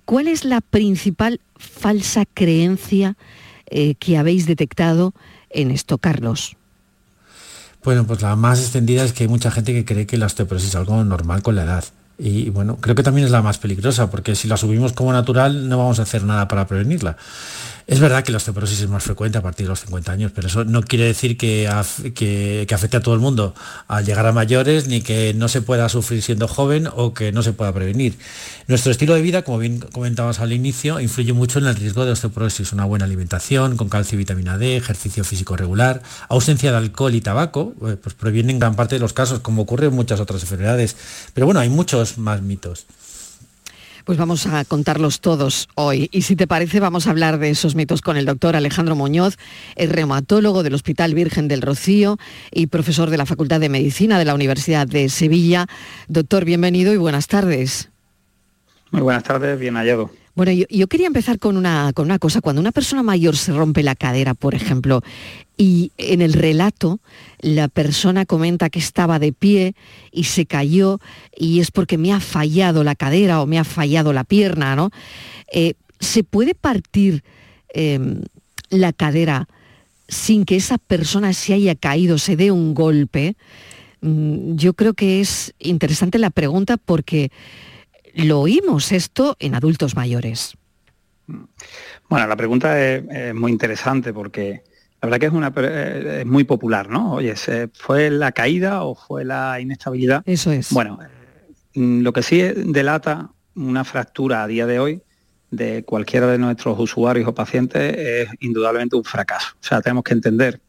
¿Cuál 0.06 0.28
es 0.28 0.44
la 0.46 0.62
principal 0.62 1.40
falsa 1.56 2.25
creencia 2.25 3.16
eh, 3.68 3.96
que 3.96 4.18
habéis 4.18 4.48
detectado 4.48 5.13
en 5.51 5.72
esto, 5.72 5.98
Carlos? 6.00 6.56
Bueno, 7.84 8.06
pues 8.06 8.22
la 8.22 8.36
más 8.36 8.60
extendida 8.60 9.04
es 9.04 9.13
que 9.13 9.24
hay 9.24 9.30
mucha 9.30 9.52
gente 9.52 9.74
que 9.74 9.86
cree 9.86 10.06
que 10.06 10.18
la 10.18 10.25
osteoporosis 10.25 10.69
es 10.69 10.75
algo 10.75 11.04
normal 11.04 11.42
con 11.42 11.56
la 11.56 11.63
edad. 11.63 11.86
Y 12.18 12.50
bueno, 12.50 12.75
creo 12.81 12.95
que 12.95 13.04
también 13.04 13.25
es 13.25 13.31
la 13.31 13.42
más 13.42 13.60
peligrosa, 13.60 14.12
porque 14.12 14.36
si 14.36 14.50
la 14.50 14.57
subimos 14.57 14.92
como 14.92 15.13
natural 15.13 15.69
no 15.69 15.78
vamos 15.78 16.00
a 16.00 16.04
hacer 16.04 16.24
nada 16.24 16.50
para 16.50 16.68
prevenirla. 16.68 17.16
Es 17.90 18.00
verdad 18.00 18.24
que 18.24 18.32
la 18.32 18.38
osteoporosis 18.38 18.82
es 18.82 18.88
más 18.88 19.02
frecuente 19.02 19.40
a 19.40 19.42
partir 19.42 19.66
de 19.66 19.70
los 19.70 19.80
50 19.80 20.12
años, 20.12 20.32
pero 20.32 20.48
eso 20.48 20.64
no 20.64 20.84
quiere 20.84 21.06
decir 21.06 21.38
que, 21.38 21.68
que, 22.14 22.68
afecte 22.72 22.98
a 22.98 23.00
todo 23.00 23.16
el 23.16 23.20
mundo 23.20 23.56
al 23.88 24.06
llegar 24.06 24.28
a 24.28 24.32
mayores, 24.32 24.88
ni 24.88 25.02
que 25.02 25.34
no 25.34 25.48
se 25.48 25.64
pueda 25.64 25.90
sufrir 25.90 26.22
siendo 26.22 26.48
joven 26.48 26.88
o 26.96 27.16
que 27.16 27.32
no 27.32 27.42
se 27.42 27.52
pueda 27.52 27.74
prevenir. 27.74 28.16
Nuestro 28.68 28.92
estilo 28.92 29.16
de 29.16 29.24
vida, 29.24 29.42
como 29.42 29.58
bien 29.58 29.80
comentabas 29.80 30.40
al 30.40 30.54
inicio, 30.54 31.00
influye 31.00 31.34
mucho 31.34 31.58
en 31.58 31.66
el 31.66 31.76
riesgo 31.76 32.06
de 32.06 32.12
osteoporosis. 32.12 32.74
Una 32.74 32.86
buena 32.86 33.06
alimentación 33.06 33.76
con 33.76 33.90
calcio 33.90 34.18
y 34.18 34.20
vitamina 34.20 34.60
D, 34.60 34.78
ejercicio 34.78 35.24
físico 35.24 35.58
regular, 35.58 36.04
ausencia 36.28 36.70
de 36.70 36.78
alcohol 36.78 37.16
y 37.16 37.22
tabaco, 37.22 37.74
eh, 37.88 37.96
pues 37.96 38.14
previenen 38.14 38.60
gran 38.60 38.76
parte 38.76 38.98
de 38.98 39.00
los 39.00 39.14
casos, 39.14 39.40
como 39.40 39.64
ocurre 39.64 39.88
en 39.88 39.96
muchas 39.96 40.20
otras 40.20 40.44
enfermedades. 40.44 40.96
Pero 41.34 41.48
bueno, 41.48 41.60
hay 41.60 41.70
muchos 41.70 42.20
más 42.20 42.44
mitos. 42.44 42.86
Pues 44.10 44.18
vamos 44.18 44.48
a 44.48 44.66
contarlos 44.66 45.22
todos 45.22 45.70
hoy. 45.76 46.10
Y 46.12 46.24
si 46.24 46.36
te 46.36 46.48
parece, 46.48 46.80
vamos 46.80 47.06
a 47.06 47.12
hablar 47.12 47.38
de 47.38 47.52
esos 47.52 47.76
mitos 47.76 48.02
con 48.02 48.18
el 48.18 48.26
doctor 48.26 48.56
Alejandro 48.56 48.96
Muñoz, 48.96 49.38
el 49.76 49.92
reumatólogo 49.92 50.64
del 50.64 50.74
Hospital 50.74 51.14
Virgen 51.14 51.48
del 51.48 51.62
Rocío 51.62 52.18
y 52.50 52.66
profesor 52.66 53.12
de 53.12 53.18
la 53.18 53.28
Facultad 53.28 53.60
de 53.60 53.70
Medicina 53.70 54.18
de 54.18 54.26
la 54.26 54.34
Universidad 54.34 54.88
de 54.88 55.10
Sevilla. 55.10 55.68
Doctor, 56.08 56.44
bienvenido 56.44 56.92
y 56.92 56.98
buenas 56.98 57.28
tardes. 57.28 57.92
Muy 58.90 59.04
buenas 59.04 59.22
tardes, 59.22 59.60
bien 59.60 59.76
hallado. 59.76 60.10
Bueno, 60.36 60.52
yo, 60.69 60.88
quería 60.88 61.07
empezar 61.07 61.40
con 61.40 61.57
una, 61.57 61.92
con 61.94 62.06
una 62.06 62.19
cosa. 62.19 62.42
Cuando 62.42 62.62
una 62.62 62.71
persona 62.71 63.04
mayor 63.04 63.36
se 63.36 63.52
rompe 63.52 63.83
la 63.83 63.95
cadera, 63.95 64.33
por 64.33 64.56
ejemplo, 64.56 65.02
y 65.57 65.92
en 65.98 66.21
el 66.21 66.33
relato 66.33 67.00
la 67.40 67.68
persona 67.68 68.26
comenta 68.26 68.69
que 68.69 68.80
estaba 68.80 69.19
de 69.19 69.33
pie 69.33 69.76
y 70.12 70.24
se 70.24 70.45
cayó 70.45 71.00
y 71.36 71.59
es 71.59 71.71
porque 71.71 71.98
me 71.98 72.14
ha 72.14 72.21
fallado 72.21 72.83
la 72.83 72.95
cadera 72.95 73.42
o 73.42 73.45
me 73.45 73.59
ha 73.59 73.66
fallado 73.66 74.14
la 74.14 74.24
pierna, 74.24 74.76
¿no? 74.76 74.92
Eh, 75.52 75.74
¿Se 76.00 76.24
puede 76.24 76.56
partir 76.56 77.24
em, 77.74 78.21
la 78.69 78.94
cadera 78.94 79.50
sin 80.07 80.45
que 80.45 80.56
esa 80.56 80.78
persona 80.78 81.33
se 81.33 81.54
haya 81.54 81.76
caído, 81.76 82.18
se 82.18 82.38
dé 82.38 82.52
un 82.52 82.74
golpe? 82.74 83.36
Mm, 84.02 84.56
yo 84.56 84.74
creo 84.74 84.94
que 84.94 85.19
es 85.19 85.54
interesante 85.59 86.19
la 86.19 86.30
pregunta 86.30 86.78
porque 86.78 87.31
lo 88.26 88.42
oímos 88.42 88.92
esto 88.92 89.35
en 89.40 89.56
adultos 89.56 89.95
mayores. 89.95 90.56
Bueno, 92.09 92.28
la 92.28 92.35
pregunta 92.35 92.80
es, 92.83 93.35
muy 93.35 93.52
interesante 93.52 94.14
porque 94.14 94.64
la 95.02 95.07
verdad 95.07 95.19
que 95.19 95.26
es, 95.28 95.31
una, 95.31 95.54
es 96.19 96.26
muy 96.26 96.44
popular, 96.44 96.90
¿no? 96.90 97.14
Oye, 97.14 97.35
¿fue 97.73 98.09
la 98.09 98.31
caída 98.31 98.83
o 98.83 98.95
fue 98.95 99.26
la 99.26 99.59
inestabilidad? 99.59 100.23
Eso 100.26 100.52
es. 100.52 100.71
Bueno, 100.71 100.99
mm, 101.76 102.02
lo 102.02 102.14
que 102.14 102.23
sí 102.23 102.42
delata 102.42 103.31
una 103.56 103.83
fractura 103.83 104.44
a 104.44 104.47
día 104.47 104.66
de 104.66 104.80
hoy 104.80 105.02
de 105.52 105.83
cualquiera 105.83 106.28
de 106.28 106.38
nuestros 106.38 106.80
usuarios 106.80 107.28
o 107.28 107.33
pacientes 107.33 107.95
es 107.97 108.30
indudablemente 108.40 108.95
un 108.95 109.04
fracaso. 109.04 109.56
O 109.56 109.64
sea, 109.64 109.81
tenemos 109.81 110.04
que 110.04 110.14
entender 110.14 110.61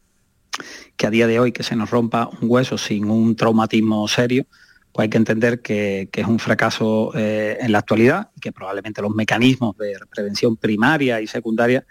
que 0.97 1.07
a 1.07 1.09
día 1.09 1.27
de 1.27 1.39
hoy 1.39 1.51
que 1.51 1.63
se 1.63 1.75
nos 1.75 1.89
rompa 1.89 2.29
un 2.41 2.49
hueso 2.49 2.77
sin 2.77 3.09
un 3.09 3.35
traumatismo 3.35 4.07
serio, 4.07 4.45
pues 4.91 5.05
hay 5.05 5.09
que 5.09 5.17
entender 5.17 5.61
que, 5.61 6.09
es 6.11 6.27
un 6.27 6.39
fracaso 6.39 7.11
eh, 7.15 7.57
en 7.61 7.71
la 7.71 7.79
actualidad 7.79 8.29
y 8.35 8.41
que 8.41 8.51
probablemente 8.51 9.01
los 9.01 9.11
mecanismos 9.15 9.77
de 9.77 9.97
prevención 10.09 10.57
primaria 10.57 11.21
y 11.21 11.27
secundaria 11.27 11.85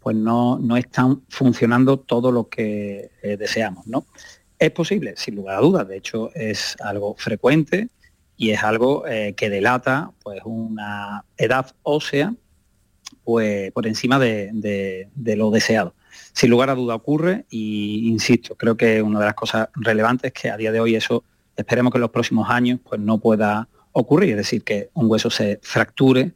pues 0.00 0.14
no, 0.14 0.60
están 0.76 1.22
funcionando 1.30 1.98
todo 1.98 2.30
lo 2.30 2.48
que 2.48 3.10
eh, 3.22 3.36
deseamos. 3.38 3.86
¿no? 3.86 4.06
Es 4.58 4.70
posible, 4.70 5.14
sin 5.16 5.34
lugar 5.34 5.56
a 5.56 5.60
dudas, 5.60 5.88
de 5.88 5.96
hecho 5.96 6.30
es 6.34 6.76
algo 6.80 7.16
frecuente 7.16 7.88
y 8.36 8.50
es 8.50 8.62
algo 8.62 9.06
eh, 9.06 9.34
que 9.36 9.48
delata 9.48 10.12
pues, 10.22 10.40
una 10.44 11.24
edad 11.36 11.74
ósea 11.82 12.34
pues, 13.24 13.72
por 13.72 13.86
encima 13.86 14.18
de, 14.18 15.08
lo 15.16 15.50
deseado. 15.50 15.94
sin 16.32 16.50
lugar 16.50 16.70
a 16.70 16.74
duda 16.74 16.94
ocurre 16.94 17.46
y 17.48 18.06
insisto, 18.08 18.54
creo 18.56 18.76
que 18.76 19.00
una 19.02 19.18
de 19.18 19.26
las 19.26 19.34
cosas 19.34 19.68
relevantes 19.74 20.32
es 20.34 20.42
que 20.42 20.50
a 20.50 20.56
día 20.56 20.70
de 20.70 20.80
hoy 20.80 20.96
eso 20.96 21.24
esperemos 21.56 21.92
que 21.92 21.98
en 21.98 22.02
los 22.02 22.10
próximos 22.10 22.48
años 22.50 22.80
pues 22.88 23.00
no 23.00 23.18
pueda 23.18 23.68
ocurrir, 23.92 24.30
es 24.30 24.36
decir, 24.36 24.62
que 24.64 24.90
un 24.94 25.10
hueso 25.10 25.30
se 25.30 25.60
fracture 25.62 26.32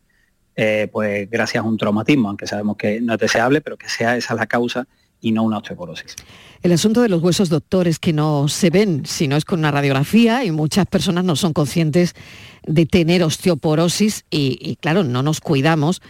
eh, 0.60 0.88
pues 0.92 1.30
gracias 1.30 1.62
a 1.62 1.66
un 1.66 1.76
traumatismo, 1.76 2.28
aunque 2.28 2.48
sabemos 2.48 2.76
que 2.76 3.00
no 3.00 3.14
es 3.14 3.20
deseable, 3.20 3.60
pero 3.60 3.76
que 3.76 3.88
sea 3.88 4.16
esa 4.16 4.34
la 4.34 4.48
causa 4.48 4.88
y 5.20 5.30
no 5.30 5.44
una 5.44 5.58
osteoporosis. 5.58 6.16
El 6.62 6.72
asunto 6.72 7.00
de 7.00 7.08
los 7.08 7.22
huesos, 7.22 7.48
doctor, 7.48 7.86
es 7.86 8.00
que 8.00 8.12
no 8.12 8.48
se 8.48 8.70
ven, 8.70 9.06
si 9.06 9.28
no 9.28 9.36
es 9.36 9.44
con 9.44 9.60
una 9.60 9.70
radiografía 9.70 10.44
y 10.44 10.50
muchas 10.50 10.86
personas 10.86 11.22
no 11.24 11.36
son 11.36 11.52
conscientes 11.52 12.14
de 12.66 12.86
tener 12.86 13.22
osteoporosis 13.22 14.24
y, 14.30 14.74
claro, 14.80 15.04
no 15.04 15.22
nos 15.22 15.40
cuidamos 15.40 16.02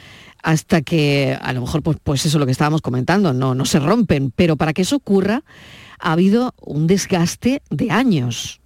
hasta 0.43 0.81
que 0.81 1.37
a 1.39 1.53
lo 1.53 1.61
mejor, 1.61 1.83
pues, 1.83 1.99
pues 2.03 2.25
eso 2.25 2.39
es 2.39 2.41
lo 2.41 2.47
que 2.47 2.53
estábamos 2.53 2.81
comentando, 2.81 3.35
no, 3.35 3.55
no 3.55 3.67
se 3.67 3.81
rompen, 3.81 4.33
pero 4.35 4.57
para 4.57 4.73
que 4.73 4.81
eso 4.81 4.97
ocurra 4.97 5.43
ha 5.99 6.13
habido 6.13 6.55
un 6.63 6.87
desgaste 6.87 7.61
de 7.69 7.91
años. 7.91 8.63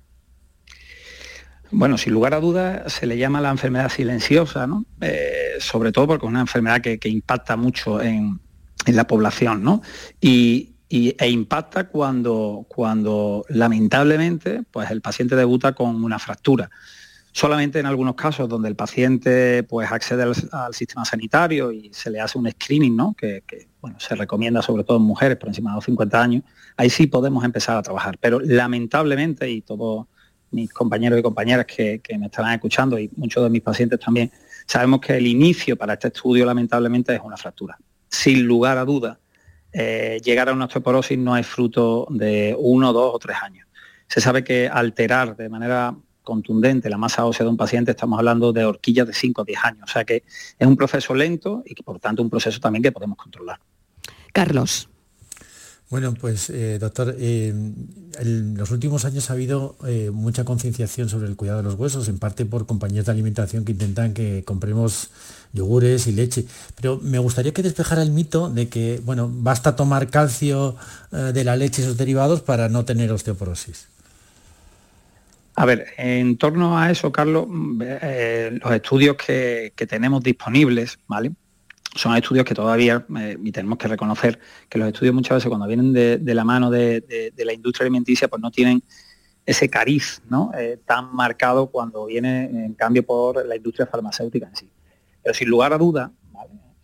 Bueno, 1.75 1.97
sin 1.97 2.13
lugar 2.13 2.35
a 2.35 2.41
dudas 2.41 2.93
se 2.93 3.07
le 3.07 3.17
llama 3.17 3.41
la 3.41 3.51
enfermedad 3.51 3.89
silenciosa, 3.89 4.67
¿no? 4.67 4.85
Eh, 5.01 5.55
sobre 5.59 5.91
todo 5.91 6.07
porque 6.07 6.27
es 6.27 6.31
una 6.31 6.43
enfermedad 6.43 6.83
que, 6.83 7.09
impacta 7.09 7.57
mucho 7.57 8.01
en, 8.03 8.39
la 8.87 9.07
población, 9.07 9.63
¿no? 9.65 9.81
Y, 10.21 10.69
e 10.91 11.31
impacta 11.31 11.89
cuando, 11.89 12.67
cuando 12.69 13.47
lamentablemente 13.49 14.63
pues 14.71 14.91
el 14.91 15.01
paciente 15.01 15.35
debuta 15.35 15.73
con 15.73 16.05
una 16.05 16.19
fractura. 16.19 16.69
Solamente 17.33 17.79
en 17.81 17.87
algunos 17.87 18.15
casos 18.15 18.47
donde 18.47 18.69
el 18.69 18.77
paciente 18.77 19.63
pues 19.63 19.91
accede 19.91 20.25
al, 20.25 20.75
sistema 20.75 21.07
sanitario 21.07 21.73
y 21.73 21.91
se 21.95 22.11
le 22.11 22.21
hace 22.21 22.37
un 22.37 22.51
screening, 22.51 22.95
¿no? 22.95 23.15
que, 23.17 23.43
bueno, 23.81 23.99
se 23.99 24.15
recomienda 24.15 24.61
sobre 24.61 24.85
todo 24.85 24.99
en 24.99 25.05
mujeres 25.05 25.39
por 25.39 25.49
encima 25.49 25.71
de 25.71 25.77
los 25.77 25.85
50 25.87 26.23
años, 26.23 26.43
ahí 26.77 26.91
sí 26.91 27.07
podemos 27.07 27.43
empezar 27.43 27.79
a 27.79 27.83
trabajar. 27.83 28.19
Pero 28.21 28.39
lamentablemente, 28.41 29.51
y 29.51 29.63
todos 29.63 30.09
mis 30.53 30.73
compañeros 30.73 31.19
y 31.19 31.23
compañeras 31.23 31.67
que, 31.67 32.01
me 32.19 32.27
estarán 32.27 32.55
escuchando 32.55 32.99
y 32.99 33.11
muchos 33.17 33.43
de 33.43 33.51
mis 33.51 33.63
pacientes 33.63 33.99
también, 33.99 34.31
sabemos 34.67 35.01
que 35.01 35.17
el 35.17 35.27
inicio 35.27 35.77
para 35.77 35.95
este 35.95 36.09
estudio 36.09 36.45
lamentablemente 36.45 37.15
es 37.15 37.21
una 37.23 37.37
fractura. 37.37 37.77
Sin 38.09 38.47
lugar 38.47 38.79
a 38.79 38.85
duda, 38.85 39.19
eh, 39.73 40.21
llegar 40.23 40.49
a 40.49 40.53
una 40.53 40.67
osteoporosis 40.67 41.19
no 41.19 41.37
es 41.37 41.47
fruto 41.47 42.07
de 42.11 42.55
uno, 42.59 42.93
dos 42.93 43.15
o 43.15 43.19
tres 43.19 43.37
años. 43.43 43.67
Se 44.07 44.21
sabe 44.21 44.45
que 44.45 44.69
alterar 44.69 45.37
de 45.37 45.49
manera 45.49 45.97
contundente 46.23 46.89
la 46.89 46.99
masa 46.99 47.25
ósea 47.25 47.45
de 47.45 47.51
un 47.51 47.57
paciente, 47.57 47.91
estamos 47.91 48.19
hablando 48.19 48.53
de 48.53 48.65
horquillas 48.65 49.07
de 49.07 49.15
5 49.15 49.43
o 49.43 49.45
10 49.45 49.65
años. 49.65 49.83
O 49.85 49.93
sea 49.93 50.05
que 50.05 50.23
es 50.59 50.67
un 50.67 50.77
proceso 50.77 51.15
lento 51.15 51.63
y 51.67 51.75
que 51.75 51.83
por 51.83 51.99
tanto 51.99 52.23
un 52.23 52.31
proceso 52.31 52.61
también 52.61 52.83
que 52.83 52.93
podemos 52.93 53.17
controlar. 53.17 53.59
Carlos. 54.33 54.89
Bueno, 55.93 56.15
pues 56.19 56.49
eh, 56.49 56.79
doctor, 56.79 57.15
eh, 57.19 57.49
en 57.49 58.55
los 58.57 58.71
últimos 58.71 59.05
años 59.05 59.29
ha 59.29 59.35
habido 59.35 59.77
eh, 59.87 60.09
mucha 60.11 60.43
concienciación 60.43 61.11
sobre 61.11 61.29
el 61.29 61.37
cuidado 61.37 61.59
de 61.59 61.65
los 61.65 61.75
huesos, 61.75 62.09
en 62.09 62.19
parte 62.19 62.47
por 62.47 62.65
compañías 62.65 63.05
de 63.05 63.13
alimentación 63.13 63.67
que 63.67 63.73
intentan 63.73 64.15
que 64.15 64.43
compremos 64.43 65.11
yogures 65.53 66.07
y 66.07 66.13
leche. 66.13 66.47
Pero 66.81 66.99
me 67.03 67.19
gustaría 67.19 67.53
que 67.53 67.63
despejara 67.63 68.01
el 68.01 68.11
mito 68.11 68.49
de 68.49 68.71
que, 68.71 69.03
bueno, 69.05 69.31
basta 69.31 69.77
tomar 69.77 70.09
calcio 70.09 70.77
de 71.11 71.45
la 71.45 71.57
leche 71.57 71.83
y 71.83 71.85
sus 71.85 71.99
derivados 71.99 72.41
para 72.41 72.71
no 72.71 72.87
tener 72.87 73.13
osteoporosis. 73.13 73.89
A 75.57 75.67
ver, 75.67 75.89
en 75.99 76.39
torno 76.39 76.79
a 76.79 76.91
eso, 76.91 77.13
Carlos, 77.13 77.45
mm, 77.47 77.83
los 78.63 78.73
estudios 78.73 79.17
que 79.19 79.87
tenemos 79.87 80.23
disponibles, 80.23 80.99
¿vale? 81.07 81.33
Son 81.95 82.17
estudios 82.17 82.45
que 82.45 82.55
todavía, 82.55 83.05
eh, 83.19 83.37
y 83.43 83.53
tenemos 83.53 83.79
que 83.79 83.89
reconocer 83.89 84.39
que 84.69 84.79
los 84.79 84.89
estudios 84.89 85.15
muchas 85.15 85.37
veces 85.37 85.49
cuando 85.49 85.67
vienen 85.67 85.93
de, 85.93 86.35
la 86.35 86.45
mano 86.45 86.71
de, 86.71 87.33
la 87.37 87.53
industria 87.53 87.85
alimenticia, 87.85 88.29
pues 88.29 88.41
no 88.41 88.51
tienen 88.51 88.83
ese 89.45 89.69
cariz 89.69 90.23
¿no? 90.29 90.53
Eh, 90.57 90.79
tan 90.87 91.15
marcado 91.15 91.67
cuando 91.67 92.07
viene 92.07 92.45
en 92.45 92.75
cambio 92.75 93.05
por 93.05 93.45
la 93.45 93.57
industria 93.57 93.87
farmacéutica 93.87 94.49
en 94.49 94.57
sí. 94.57 94.71
Pero 95.23 95.35
sin 95.35 95.49
lugar 95.49 95.73
a 95.73 95.79
duda, 95.79 96.13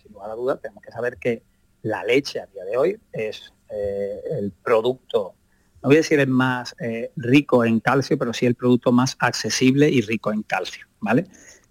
sin 0.02 0.12
lugar 0.12 0.30
a 0.30 0.34
duda, 0.34 0.56
tenemos 0.58 0.82
que 0.82 0.90
saber 0.90 1.16
que 1.18 1.42
la 1.82 2.04
leche 2.04 2.40
a 2.40 2.46
día 2.46 2.64
de 2.64 2.76
hoy 2.76 3.00
es 3.12 3.52
eh, 3.70 4.20
el 4.38 4.52
producto, 4.52 5.34
no 5.82 5.88
voy 5.88 5.96
a 5.96 5.98
decir 5.98 6.18
el 6.18 6.28
más 6.28 6.74
rico 7.14 7.64
en 7.64 7.78
calcio, 7.78 8.18
pero 8.18 8.32
sí 8.32 8.44
el 8.44 8.56
producto 8.56 8.90
más 8.90 9.16
accesible 9.20 9.88
y 9.88 10.00
rico 10.00 10.32
en 10.32 10.42
calcio. 10.42 10.86
¿vale? 11.00 11.26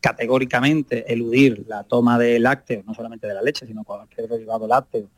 Categóricamente 0.07 1.11
eludir 1.11 1.65
la 1.67 1.83
toma 1.83 2.17
de 2.17 2.39
lácteos, 2.39 2.85
no 2.85 2.93
solamente 2.93 3.27
de 3.27 3.33
la 3.33 3.41
leche, 3.41 3.67
sino 3.67 3.83
cualquier 3.83 4.29
derivado 4.29 4.65
lácteo, 4.65 5.09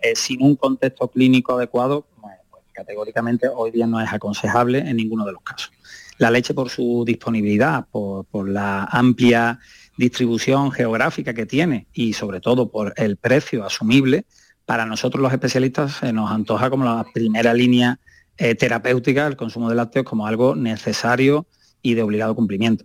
eh, 0.00 0.16
sin 0.16 0.42
un 0.42 0.56
contexto 0.56 1.06
clínico 1.06 1.52
adecuado, 1.52 2.08
pues, 2.20 2.34
categóricamente 2.72 3.46
hoy 3.48 3.70
día 3.70 3.86
no 3.86 4.00
es 4.00 4.12
aconsejable 4.12 4.78
en 4.78 4.96
ninguno 4.96 5.24
de 5.24 5.32
los 5.32 5.42
casos. 5.42 5.70
La 6.18 6.28
leche 6.28 6.54
por 6.54 6.70
su 6.70 7.04
disponibilidad, 7.06 7.86
por, 7.92 8.48
la 8.48 8.82
amplia 8.90 9.60
distribución 9.96 10.72
geográfica 10.72 11.34
que 11.34 11.46
tiene 11.46 11.86
y 11.92 12.14
sobre 12.14 12.40
todo 12.40 12.68
por 12.68 12.92
el 12.96 13.16
precio 13.18 13.64
asumible, 13.64 14.24
para 14.66 14.86
nosotros 14.86 15.22
los 15.22 15.32
especialistas 15.32 15.98
se 15.98 16.12
nos 16.12 16.32
antoja 16.32 16.68
como 16.68 16.84
la 16.84 17.06
primera 17.14 17.54
línea 17.54 18.00
eh, 18.38 18.56
terapéutica 18.56 19.28
el 19.28 19.36
consumo 19.36 19.68
de 19.68 19.76
lácteos 19.76 20.04
como 20.04 20.26
algo 20.26 20.56
necesario 20.56 21.46
y 21.80 21.94
de 21.94 22.02
obligado 22.02 22.34
cumplimiento. 22.34 22.84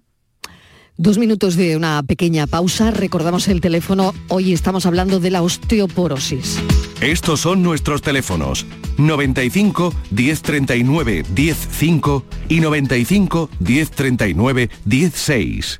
Dos 1.00 1.20
minutos 1.20 1.56
de 1.56 1.77
una 1.77 2.01
pequeña 2.01 2.48
pausa. 2.48 2.89
Recordamos 2.89 3.48
el 3.50 3.62
teléfono. 3.62 4.16
Hoy 4.30 4.51
estamos 4.51 4.88
hablando 4.88 5.20
de 5.20 5.30
la 5.30 5.44
osteoporosis. 5.44 6.58
Estos 7.01 7.42
son 7.42 7.62
nuestros 7.62 8.01
teléfonos. 8.01 8.66
95 8.98 9.94
1039 10.10 11.24
105 11.36 12.25
y 12.50 12.60
95 12.62 13.50
1039 13.60 14.70
16. 14.86 15.80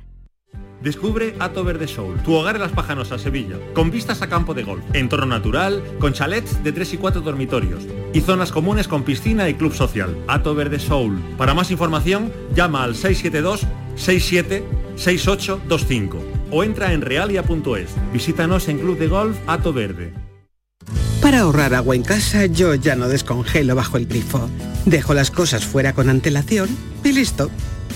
Descubre 0.81 1.35
Ato 1.39 1.63
Verde 1.63 1.87
Soul, 1.87 2.21
tu 2.23 2.33
hogar 2.33 2.55
en 2.55 2.61
Las 2.61 2.71
Pajanosas, 2.71 3.21
Sevilla, 3.21 3.57
con 3.73 3.91
vistas 3.91 4.21
a 4.21 4.29
campo 4.29 4.53
de 4.53 4.63
golf, 4.63 4.83
entorno 4.93 5.27
natural, 5.27 5.83
con 5.99 6.13
chalets 6.13 6.63
de 6.63 6.71
3 6.71 6.93
y 6.93 6.97
4 6.97 7.21
dormitorios 7.21 7.83
y 8.13 8.21
zonas 8.21 8.51
comunes 8.51 8.87
con 8.87 9.03
piscina 9.03 9.47
y 9.47 9.53
club 9.53 9.73
social. 9.73 10.17
Ato 10.27 10.55
Verde 10.55 10.79
Soul. 10.79 11.19
Para 11.37 11.53
más 11.53 11.71
información, 11.71 12.31
llama 12.55 12.83
al 12.83 12.95
672 12.95 13.67
67 13.95 14.63
6825 14.95 16.17
o 16.51 16.63
entra 16.63 16.93
en 16.93 17.01
realia.es. 17.01 17.89
Visítanos 18.11 18.67
en 18.67 18.79
Club 18.79 18.97
de 18.97 19.07
Golf 19.07 19.37
Ato 19.47 19.73
Verde. 19.73 20.13
Para 21.21 21.41
ahorrar 21.41 21.75
agua 21.75 21.95
en 21.95 22.03
casa, 22.03 22.47
yo 22.47 22.73
ya 22.73 22.95
no 22.95 23.07
descongelo 23.07 23.75
bajo 23.75 23.97
el 23.97 24.07
grifo. 24.07 24.49
Dejo 24.85 25.13
las 25.13 25.29
cosas 25.29 25.65
fuera 25.65 25.93
con 25.93 26.09
antelación 26.09 26.67
y 27.03 27.11
listo. 27.11 27.51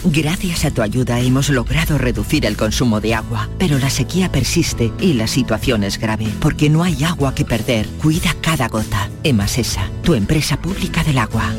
Gracias 0.08 0.66
a 0.66 0.72
tu 0.72 0.84
ayuda 0.84 1.20
hemos 1.20 1.50
logrado 1.50 1.98
reducir 1.98 2.46
el 2.46 2.56
consumo 2.56 3.02
de 3.02 3.16
agua, 3.16 3.50
pero 3.58 3.80
la 3.80 3.90
sequía 3.90 4.32
persiste 4.32 4.94
y 5.00 5.14
la 5.14 5.26
situación 5.26 5.84
es 5.84 5.98
grave, 5.98 6.28
porque 6.40 6.70
no 6.70 6.84
hay 6.84 7.04
agua 7.04 7.34
que 7.34 7.44
perder. 7.44 7.88
Cuida 8.02 8.36
cada 8.40 8.68
gota. 8.68 9.10
Emasesa, 9.24 9.90
tu 10.04 10.14
empresa 10.14 10.62
pública 10.62 11.04
del 11.04 11.18
agua. 11.18 11.52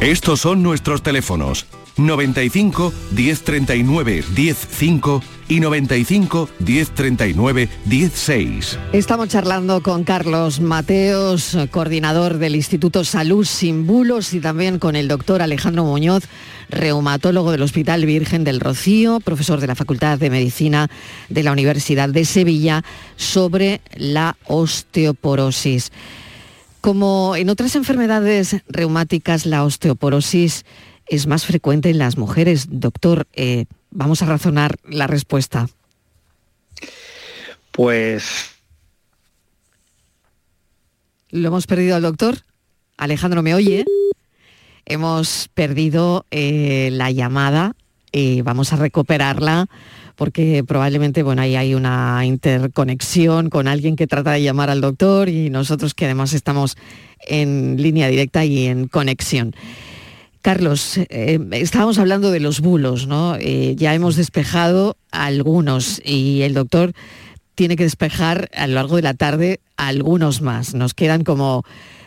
Estos 0.00 0.40
son 0.40 0.62
nuestros 0.62 1.02
teléfonos 1.02 1.66
95 1.96 2.92
1039 3.12 4.22
105 4.22 5.22
y 5.48 5.60
95 5.60 6.48
1039 6.58 7.68
16. 7.84 8.78
Estamos 8.92 9.28
charlando 9.28 9.82
con 9.82 10.04
Carlos 10.04 10.60
Mateos, 10.60 11.56
coordinador 11.70 12.38
del 12.38 12.56
Instituto 12.56 13.04
Salud 13.04 13.44
Sin 13.44 13.86
Bulos 13.86 14.32
y 14.34 14.40
también 14.40 14.78
con 14.78 14.96
el 14.96 15.08
doctor 15.08 15.42
Alejandro 15.42 15.84
Muñoz, 15.84 16.24
reumatólogo 16.68 17.52
del 17.52 17.62
Hospital 17.62 18.06
Virgen 18.06 18.44
del 18.44 18.60
Rocío, 18.60 19.20
profesor 19.20 19.60
de 19.60 19.66
la 19.66 19.74
Facultad 19.74 20.18
de 20.18 20.30
Medicina 20.30 20.88
de 21.28 21.42
la 21.42 21.52
Universidad 21.52 22.08
de 22.08 22.24
Sevilla, 22.24 22.84
sobre 23.16 23.80
la 23.96 24.36
osteoporosis. 24.46 25.92
Como 26.80 27.34
en 27.34 27.48
otras 27.48 27.76
enfermedades 27.76 28.56
reumáticas, 28.68 29.46
la 29.46 29.64
osteoporosis 29.64 30.66
es 31.06 31.26
más 31.26 31.44
frecuente 31.44 31.90
en 31.90 31.98
las 31.98 32.16
mujeres. 32.16 32.66
Doctor, 32.70 33.26
eh, 33.32 33.66
vamos 33.90 34.22
a 34.22 34.26
razonar 34.26 34.76
la 34.88 35.06
respuesta. 35.06 35.68
Pues... 37.72 38.50
¿Lo 41.30 41.48
hemos 41.48 41.66
perdido 41.66 41.96
al 41.96 42.02
doctor? 42.02 42.38
Alejandro, 42.96 43.42
¿me 43.42 43.54
oye? 43.54 43.84
Hemos 44.86 45.48
perdido 45.52 46.26
eh, 46.30 46.90
la 46.92 47.10
llamada. 47.10 47.74
y 48.12 48.42
vamos 48.42 48.72
a 48.72 48.76
recuperarla 48.76 49.66
porque 50.16 50.62
probablemente 50.64 51.22
bueno, 51.22 51.42
ahí 51.42 51.56
hay 51.56 51.74
una 51.74 52.24
interconexión 52.24 53.50
con 53.50 53.66
alguien 53.68 53.96
que 53.96 54.06
trata 54.06 54.32
de 54.32 54.42
llamar 54.42 54.70
al 54.70 54.80
doctor 54.80 55.28
y 55.28 55.50
nosotros 55.50 55.94
que 55.94 56.04
además 56.04 56.32
estamos 56.32 56.76
en 57.26 57.76
línea 57.78 58.08
directa 58.08 58.44
y 58.44 58.66
en 58.66 58.86
conexión. 58.86 59.54
Carlos, 60.44 60.98
eh, 60.98 61.38
estábamos 61.52 61.96
hablando 61.96 62.30
de 62.30 62.38
los 62.38 62.60
bulos, 62.60 63.06
¿no? 63.06 63.34
Eh, 63.36 63.76
ya 63.76 63.94
hemos 63.94 64.14
despejado 64.14 64.98
algunos 65.10 66.02
y 66.04 66.42
el 66.42 66.52
doctor 66.52 66.92
tiene 67.54 67.76
que 67.76 67.84
despejar 67.84 68.50
a 68.54 68.66
lo 68.66 68.74
largo 68.74 68.96
de 68.96 69.00
la 69.00 69.14
tarde 69.14 69.60
algunos 69.78 70.42
más. 70.42 70.74
Nos 70.74 70.92
quedan 70.92 71.24
como 71.24 71.62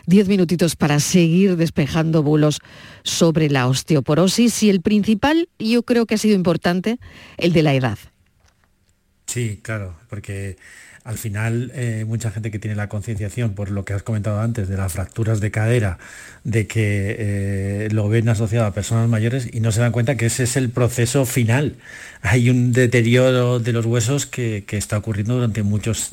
diez 0.06 0.28
minutitos 0.28 0.76
para 0.76 1.00
seguir 1.00 1.56
despejando 1.56 2.22
bulos 2.22 2.60
sobre 3.02 3.50
la 3.50 3.66
osteoporosis 3.66 4.62
y 4.62 4.70
el 4.70 4.82
principal, 4.82 5.48
yo 5.58 5.82
creo 5.82 6.06
que 6.06 6.14
ha 6.14 6.18
sido 6.18 6.36
importante, 6.36 7.00
el 7.38 7.52
de 7.52 7.64
la 7.64 7.74
edad. 7.74 7.98
Sí, 9.26 9.58
claro, 9.64 9.96
porque 10.08 10.58
al 11.08 11.16
final 11.16 11.72
eh, 11.74 12.04
mucha 12.06 12.30
gente 12.30 12.50
que 12.50 12.58
tiene 12.58 12.76
la 12.76 12.90
concienciación 12.90 13.54
por 13.54 13.70
lo 13.70 13.82
que 13.86 13.94
has 13.94 14.02
comentado 14.02 14.40
antes 14.40 14.68
de 14.68 14.76
las 14.76 14.92
fracturas 14.92 15.40
de 15.40 15.50
cadera, 15.50 15.96
de 16.44 16.66
que 16.66 17.16
eh, 17.18 17.88
lo 17.92 18.10
ven 18.10 18.28
asociado 18.28 18.66
a 18.66 18.72
personas 18.72 19.08
mayores 19.08 19.48
y 19.50 19.60
no 19.60 19.72
se 19.72 19.80
dan 19.80 19.90
cuenta 19.90 20.18
que 20.18 20.26
ese 20.26 20.42
es 20.42 20.58
el 20.58 20.68
proceso 20.68 21.24
final. 21.24 21.76
Hay 22.20 22.50
un 22.50 22.74
deterioro 22.74 23.58
de 23.58 23.72
los 23.72 23.86
huesos 23.86 24.26
que, 24.26 24.66
está 24.68 24.98
ocurriendo 24.98 25.36
durante 25.36 25.62
muchos 25.62 26.10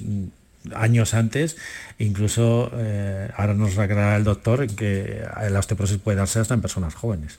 años 0.73 1.13
antes, 1.13 1.57
incluso 1.99 2.71
eh, 2.75 3.29
ahora 3.35 3.53
nos 3.53 3.77
aclarará 3.77 4.15
el 4.15 4.23
doctor 4.23 4.65
que 4.65 5.23
la 5.51 5.59
osteoporosis 5.59 5.97
puede 5.97 6.19
darse 6.19 6.39
hasta 6.39 6.53
en 6.53 6.61
personas 6.61 6.95
jóvenes. 6.95 7.37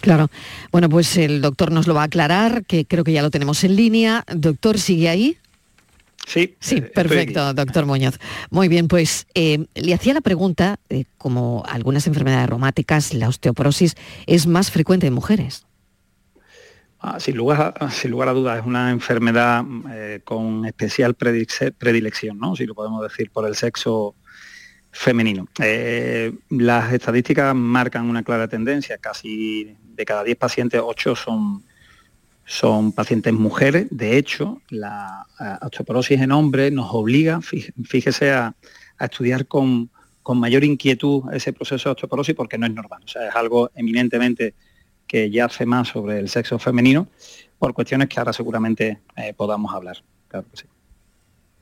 Claro. 0.00 0.30
Bueno, 0.72 0.88
pues 0.88 1.18
el 1.18 1.42
doctor 1.42 1.70
nos 1.70 1.86
lo 1.86 1.92
va 1.92 2.00
a 2.00 2.06
aclarar, 2.06 2.64
que 2.64 2.86
creo 2.86 3.04
que 3.04 3.12
ya 3.12 3.20
lo 3.20 3.30
tenemos 3.30 3.62
en 3.62 3.76
línea. 3.76 4.24
Doctor, 4.34 4.78
¿sigue 4.78 5.10
ahí? 5.10 5.36
Sí. 6.26 6.56
Sí, 6.58 6.80
perfecto, 6.80 7.52
doctor 7.52 7.86
Muñoz. 7.86 8.18
Muy 8.50 8.68
bien, 8.68 8.88
pues 8.88 9.26
eh, 9.34 9.66
le 9.74 9.94
hacía 9.94 10.14
la 10.14 10.20
pregunta, 10.20 10.78
como 11.18 11.62
algunas 11.66 12.06
enfermedades 12.06 12.48
reumáticas, 12.48 13.14
la 13.14 13.28
osteoporosis 13.28 13.94
es 14.26 14.46
más 14.46 14.70
frecuente 14.70 15.06
en 15.06 15.12
mujeres. 15.12 15.66
Ah, 17.06 17.20
sin, 17.20 17.36
lugar 17.36 17.74
a, 17.78 17.90
sin 17.90 18.10
lugar 18.10 18.28
a 18.28 18.32
dudas, 18.32 18.60
es 18.60 18.66
una 18.66 18.90
enfermedad 18.90 19.62
eh, 19.92 20.20
con 20.24 20.64
especial 20.64 21.14
predilección, 21.14 22.38
¿no? 22.38 22.56
si 22.56 22.64
lo 22.64 22.74
podemos 22.74 23.02
decir, 23.02 23.30
por 23.30 23.46
el 23.46 23.54
sexo 23.54 24.14
femenino. 24.90 25.46
Eh, 25.60 26.32
las 26.48 26.94
estadísticas 26.94 27.54
marcan 27.54 28.08
una 28.08 28.22
clara 28.22 28.48
tendencia, 28.48 28.96
casi 28.96 29.76
de 29.82 30.04
cada 30.06 30.24
10 30.24 30.38
pacientes, 30.38 30.80
8 30.82 31.14
son 31.14 31.62
son 32.46 32.92
pacientes 32.92 33.32
mujeres. 33.32 33.86
De 33.90 34.18
hecho, 34.18 34.60
la 34.70 35.26
osteoporosis 35.62 36.20
en 36.20 36.32
hombres 36.32 36.72
nos 36.72 36.88
obliga, 36.92 37.40
fíjese, 37.40 38.32
a, 38.32 38.54
estudiar 39.00 39.46
con, 39.46 39.90
mayor 40.34 40.64
inquietud 40.64 41.24
ese 41.32 41.52
proceso 41.52 41.88
de 41.88 41.92
osteoporosis 41.92 42.34
porque 42.34 42.58
no 42.58 42.66
es 42.66 42.72
normal. 42.72 43.02
O 43.04 43.08
sea, 43.08 43.28
es 43.28 43.34
algo 43.34 43.70
eminentemente 43.74 44.54
que 45.06 45.30
ya 45.30 45.46
hace 45.46 45.66
más 45.66 45.88
sobre 45.88 46.18
el 46.18 46.28
sexo 46.28 46.58
femenino 46.58 47.08
por 47.58 47.74
cuestiones 47.74 48.08
que 48.08 48.18
ahora 48.18 48.32
seguramente 48.32 49.00
eh, 49.16 49.34
podamos 49.34 49.74
hablar. 49.74 50.02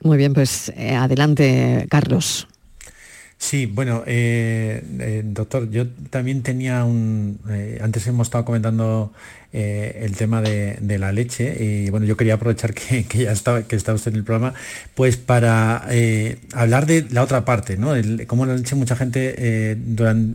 Muy 0.01 0.17
bien, 0.17 0.33
pues 0.33 0.69
eh, 0.75 0.95
adelante, 0.95 1.85
Carlos. 1.89 2.47
Sí, 3.43 3.65
bueno, 3.65 4.03
eh, 4.05 5.21
doctor, 5.25 5.69
yo 5.69 5.85
también 6.09 6.43
tenía 6.43 6.85
un... 6.85 7.41
antes 7.81 8.07
hemos 8.07 8.27
estado 8.27 8.45
comentando 8.45 9.11
eh, 9.51 9.99
el 10.05 10.15
tema 10.15 10.41
de, 10.41 10.97
la 10.97 11.11
leche 11.11 11.57
y 11.59 11.89
bueno, 11.89 12.05
yo 12.05 12.15
quería 12.15 12.35
aprovechar 12.35 12.73
que, 12.73 13.03
ya 13.13 13.33
estaba, 13.33 13.63
que 13.63 13.75
está 13.75 13.93
usted 13.93 14.11
en 14.11 14.19
el 14.19 14.23
programa, 14.23 14.53
pues 14.95 15.17
para 15.17 15.85
eh, 15.91 16.39
hablar 16.53 16.85
de 16.85 17.05
la 17.11 17.21
otra 17.21 17.43
parte, 17.43 17.75
¿no? 17.75 17.95
El, 17.95 18.25
cómo 18.27 18.45
la 18.45 18.55
leche 18.55 18.75
mucha 18.75 18.95
gente 18.95 19.35
eh, 19.37 19.77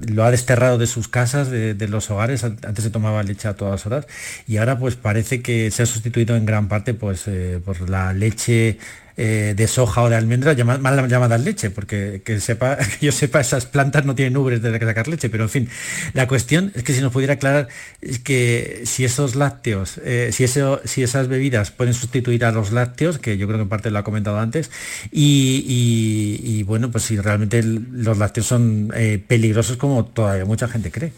lo 0.08 0.24
ha 0.24 0.30
desterrado 0.30 0.76
de 0.76 0.86
sus 0.86 1.08
casas, 1.08 1.50
de, 1.50 1.88
los 1.88 2.10
hogares, 2.10 2.44
antes 2.44 2.84
se 2.84 2.90
tomaba 2.90 3.22
leche 3.22 3.48
a 3.48 3.54
todas 3.54 3.86
horas 3.86 4.06
y 4.46 4.58
ahora 4.58 4.78
pues 4.78 4.96
parece 4.96 5.40
que 5.40 5.70
se 5.70 5.82
ha 5.82 5.86
sustituido 5.86 6.36
en 6.36 6.44
gran 6.44 6.68
parte 6.68 6.92
pues 6.92 7.24
por 7.64 7.88
la 7.88 8.12
leche 8.12 8.78
eh, 9.20 9.54
de 9.56 9.66
soja 9.66 10.02
o 10.02 10.08
de 10.08 10.14
almendra 10.14 10.54
mal 10.64 11.08
llamadas 11.08 11.40
leche, 11.40 11.70
porque 11.70 12.22
que, 12.24 12.38
sepa, 12.38 12.76
que 13.00 13.06
yo 13.06 13.10
sepa, 13.10 13.40
esas 13.40 13.66
plantas 13.66 14.04
no 14.04 14.14
tienen 14.14 14.36
ubres 14.36 14.62
de 14.62 14.78
sacar 14.78 15.08
leche, 15.08 15.28
pero 15.28 15.42
en 15.44 15.50
fin, 15.50 15.68
la 16.14 16.28
cuestión 16.28 16.70
es 16.76 16.84
que 16.84 16.94
si 16.94 17.00
nos 17.00 17.12
pudiera 17.12 17.34
aclarar 17.34 17.66
es 18.00 18.20
que 18.20 18.82
si 18.84 19.04
esos 19.04 19.34
lácteos, 19.34 20.00
eh, 20.04 20.30
si, 20.32 20.44
eso, 20.44 20.80
si 20.84 21.02
esas 21.02 21.26
bebidas 21.26 21.72
pueden 21.72 21.94
sustituir 21.94 22.44
a 22.44 22.52
los 22.52 22.70
lácteos, 22.70 23.18
que 23.18 23.36
yo 23.36 23.48
creo 23.48 23.58
que 23.58 23.64
en 23.64 23.68
parte 23.68 23.90
lo 23.90 23.98
ha 23.98 24.04
comentado 24.04 24.38
antes, 24.38 24.70
y, 25.10 26.62
bueno, 26.62 26.92
pues 26.92 27.02
si 27.02 27.18
realmente 27.18 27.62
los 27.62 28.18
lácteos 28.18 28.46
son 28.46 28.92
eh, 28.94 29.20
peligrosos 29.26 29.76
como 29.78 30.04
todavía 30.04 30.44
mucha 30.44 30.68
gente 30.68 30.92
cree. 30.92 31.12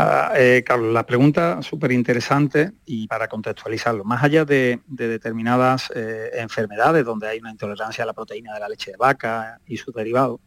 Ah, 0.00 0.32
eh, 0.36 0.62
Carlos, 0.64 0.94
la 0.94 1.04
pregunta 1.04 1.60
súper 1.60 1.90
interesante 1.90 2.70
y 2.86 3.08
para 3.08 3.26
contextualizarlo, 3.26 4.04
más 4.04 4.22
allá 4.22 4.44
de, 4.44 4.78
determinadas 4.86 5.90
eh, 5.92 6.30
enfermedades 6.34 7.04
donde 7.04 7.26
hay 7.26 7.40
una 7.40 7.50
intolerancia 7.50 8.04
a 8.04 8.06
la 8.06 8.12
proteína 8.12 8.54
de 8.54 8.60
la 8.60 8.68
leche 8.68 8.92
de 8.92 8.96
vaca 8.96 9.60
y 9.66 9.76
sus 9.76 9.92
derivados, 9.92 10.38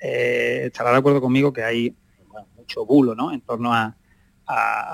eh, 0.00 0.62
estará 0.64 0.90
de 0.90 0.96
acuerdo 0.96 1.20
conmigo 1.20 1.52
que 1.52 1.62
hay 1.62 1.94
mucho 2.56 2.84
bulo 2.84 3.14
¿no? 3.14 3.30
en 3.32 3.42
torno 3.42 3.72
a, 3.72 3.94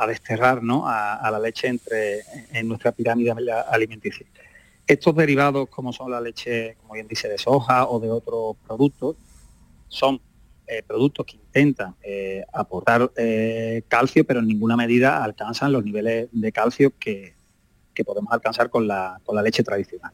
desterrar 0.07 0.63
¿no? 0.63 0.85
a, 0.87 1.31
la 1.31 1.39
leche 1.39 1.69
entre, 1.69 2.21
en 2.53 2.69
nuestra 2.69 2.93
pirámide 2.93 3.31
alimenticia. 3.31 4.27
Estos 4.87 5.17
derivados, 5.17 5.71
como 5.71 5.95
son 5.95 6.11
la 6.11 6.21
leche, 6.21 6.77
como 6.83 6.93
bien 6.93 7.09
dice, 7.09 7.31
de 7.31 7.39
soja 7.39 7.87
o 7.89 7.99
de 7.99 8.11
otros 8.11 8.57
productos, 8.67 9.17
son 9.89 10.21
eh, 10.69 10.83
productos 10.85 11.25
que 11.27 11.37
intentan 11.37 11.95
eh, 12.03 12.45
aportar 12.53 13.13
eh, 13.17 13.83
calcio, 13.87 14.27
pero 14.27 14.41
en 14.41 14.49
ninguna 14.49 14.77
medida 14.77 15.23
alcanzan 15.23 15.71
los 15.71 15.85
niveles 15.85 16.29
de 16.33 16.51
calcio 16.51 16.93
que, 16.99 17.35
podemos 18.05 18.33
alcanzar 18.33 18.69
con 18.69 18.87
la, 18.87 19.21
leche 19.43 19.63
tradicional. 19.63 20.13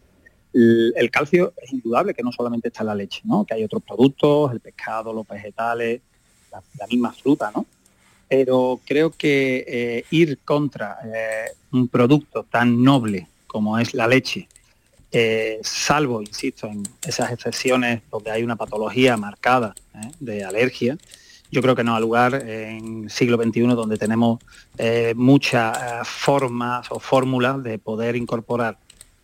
El, 0.53 1.11
calcio 1.11 1.55
es 1.57 1.73
indudable 1.73 2.15
que 2.15 2.23
no 2.23 2.31
solamente 2.31 2.69
está 2.69 2.85
la 2.85 2.95
leche, 2.95 3.23
¿no? 3.25 3.45
que 3.45 3.55
hay 3.55 3.65
otros 3.65 3.83
productos, 3.83 4.53
el 4.53 4.61
pescado, 4.61 5.13
los 5.13 5.27
vegetales, 5.27 6.03
la, 6.51 6.87
misma 6.87 7.13
fruta, 7.13 7.51
¿no? 7.53 7.67
pero 8.29 8.79
creo 8.85 9.11
que 9.11 10.05
ir 10.11 10.39
contra 10.45 10.99
un 11.73 11.89
producto 11.89 12.45
tan 12.45 12.83
noble 12.85 13.27
como 13.47 13.79
es 13.79 13.95
la 13.95 14.07
leche, 14.07 14.49
eh, 15.13 15.61
salvo, 15.63 16.21
insisto, 16.23 16.67
en 16.67 16.83
esas 17.07 17.31
excepciones 17.33 18.03
donde 18.11 18.31
hay 18.31 18.43
una 18.43 18.57
patología 18.57 19.17
marcada 19.17 19.75
de 20.19 20.45
alergia, 20.45 20.97
yo 21.51 21.61
creo 21.61 21.77
que 21.77 21.85
no 21.85 21.95
ha 21.95 22.01
lugar 22.01 22.35
en 22.49 23.11
siglo 23.11 23.37
XXI 23.37 23.61
donde 23.75 23.99
tenemos 23.99 24.39
muchas 25.15 26.09
formas 26.09 26.87
o 26.91 26.99
fórmulas 26.99 27.63
de 27.63 27.79
poder 27.79 28.17
incorporar 28.17 28.79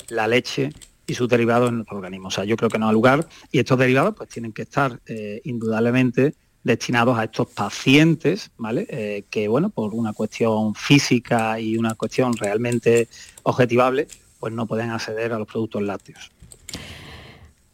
la 0.08 0.26
leche 0.26 0.70
y 1.06 1.14
sus 1.14 1.26
derivados 1.26 1.70
en 1.70 1.76
nuestro 1.76 1.96
organismo. 1.96 2.28
O 2.28 2.30
sea, 2.30 2.44
yo 2.44 2.58
creo 2.58 2.68
que 2.68 2.78
no 2.78 2.86
ha 2.86 2.92
lugar 2.92 3.26
y 3.50 3.60
estos 3.60 3.78
derivados 3.78 4.14
pues 4.14 4.28
tienen 4.28 4.52
que 4.52 4.62
estar 4.62 5.00
indudablemente 5.44 6.34
destinados 6.68 7.18
a 7.18 7.24
estos 7.24 7.48
pacientes, 7.48 8.50
¿vale? 8.56 8.86
Eh, 8.88 9.24
que, 9.30 9.48
bueno, 9.48 9.70
por 9.70 9.94
una 9.94 10.12
cuestión 10.12 10.74
física 10.74 11.58
y 11.60 11.76
una 11.76 11.94
cuestión 11.94 12.36
realmente 12.36 13.08
objetivable, 13.42 14.06
pues 14.38 14.52
no 14.52 14.66
pueden 14.66 14.90
acceder 14.90 15.32
a 15.32 15.38
los 15.38 15.46
productos 15.46 15.82
lácteos. 15.82 16.30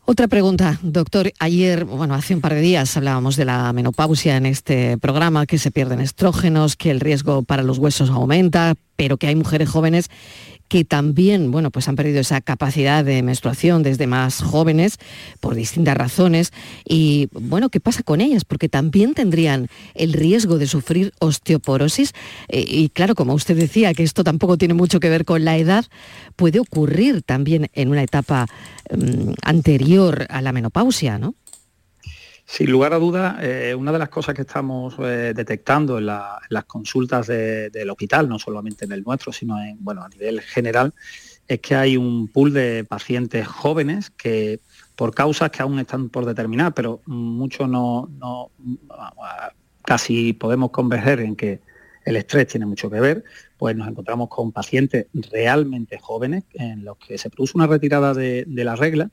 Otra 0.06 0.28
pregunta, 0.28 0.78
doctor. 0.82 1.32
Ayer, 1.38 1.86
bueno, 1.86 2.14
hace 2.14 2.34
un 2.34 2.42
par 2.42 2.52
de 2.52 2.60
días 2.60 2.94
hablábamos 2.94 3.36
de 3.36 3.46
la 3.46 3.72
menopausia 3.72 4.36
en 4.36 4.44
este 4.44 4.98
programa, 4.98 5.46
que 5.46 5.56
se 5.56 5.70
pierden 5.70 6.00
estrógenos, 6.00 6.76
que 6.76 6.90
el 6.90 7.00
riesgo 7.00 7.42
para 7.42 7.62
los 7.62 7.78
huesos 7.78 8.10
aumenta, 8.10 8.74
pero 8.96 9.16
que 9.16 9.28
hay 9.28 9.34
mujeres 9.34 9.70
jóvenes 9.70 10.10
que 10.68 10.84
también, 10.84 11.50
bueno, 11.50 11.70
pues 11.70 11.88
han 11.88 11.96
perdido 11.96 12.20
esa 12.20 12.40
capacidad 12.40 13.04
de 13.04 13.22
menstruación 13.22 13.82
desde 13.82 14.06
más 14.06 14.42
jóvenes 14.42 14.98
por 15.40 15.54
distintas 15.54 15.96
razones. 15.96 16.52
Y 16.84 17.28
bueno, 17.32 17.68
¿qué 17.68 17.80
pasa 17.80 18.02
con 18.02 18.20
ellas? 18.20 18.44
Porque 18.44 18.68
también 18.68 19.14
tendrían 19.14 19.68
el 19.94 20.12
riesgo 20.12 20.58
de 20.58 20.66
sufrir 20.66 21.12
osteoporosis. 21.20 22.12
Eh, 22.48 22.64
y 22.66 22.88
claro, 22.88 23.14
como 23.14 23.34
usted 23.34 23.56
decía, 23.56 23.94
que 23.94 24.02
esto 24.02 24.24
tampoco 24.24 24.56
tiene 24.58 24.74
mucho 24.74 25.00
que 25.00 25.10
ver 25.10 25.24
con 25.24 25.44
la 25.44 25.56
edad, 25.56 25.84
puede 26.36 26.60
ocurrir 26.60 27.22
también 27.22 27.68
en 27.74 27.88
una 27.90 28.02
etapa 28.02 28.46
mm, 28.90 29.32
anterior 29.42 30.26
a 30.30 30.40
la 30.40 30.52
menopausia, 30.52 31.18
¿no? 31.18 31.34
Sin 32.54 32.70
lugar 32.70 32.92
a 32.92 33.00
dudas, 33.00 33.34
eh, 33.42 33.74
una 33.74 33.90
de 33.90 33.98
las 33.98 34.10
cosas 34.10 34.32
que 34.32 34.42
estamos 34.42 34.94
eh, 35.00 35.32
detectando 35.34 35.98
en, 35.98 36.06
las 36.06 36.64
consultas 36.68 37.26
del 37.26 37.90
hospital, 37.90 38.28
no 38.28 38.38
solamente 38.38 38.84
en 38.84 38.92
el 38.92 39.02
nuestro, 39.02 39.32
sino 39.32 39.56
a 39.56 40.08
nivel 40.08 40.40
general, 40.40 40.94
es 41.48 41.58
que 41.58 41.74
hay 41.74 41.96
un 41.96 42.28
pool 42.28 42.52
de 42.52 42.84
pacientes 42.84 43.48
jóvenes 43.48 44.10
que 44.10 44.60
por 44.94 45.12
causas 45.12 45.50
que 45.50 45.62
aún 45.62 45.80
están 45.80 46.10
por 46.10 46.26
determinar, 46.26 46.74
pero 46.74 47.02
mucho 47.06 47.66
no, 47.66 48.08
casi 49.82 50.32
podemos 50.32 50.70
converger 50.70 51.22
en 51.22 51.34
que 51.34 51.60
el 52.04 52.14
estrés 52.14 52.46
tiene 52.46 52.66
mucho 52.66 52.88
que 52.88 53.00
ver, 53.00 53.24
pues 53.58 53.74
nos 53.74 53.88
encontramos 53.88 54.28
con 54.28 54.52
pacientes 54.52 55.06
realmente 55.32 55.98
jóvenes 55.98 56.44
en 56.52 56.84
los 56.84 56.98
que 56.98 57.18
se 57.18 57.30
produce 57.30 57.54
una 57.56 57.66
retirada 57.66 58.14
de 58.14 58.44
la 58.46 58.76
regla 58.76 59.10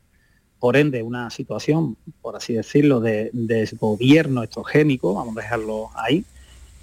por 0.62 0.78
ende 0.78 1.02
una 1.02 1.32
situación, 1.32 1.98
por 2.22 2.36
así 2.36 2.54
decirlo, 2.54 3.00
de, 3.00 3.32
desgobierno 3.34 4.44
estrogénico, 4.44 5.16
vamos 5.16 5.36
a 5.36 5.42
dejarlo 5.42 5.90
ahí, 5.96 6.24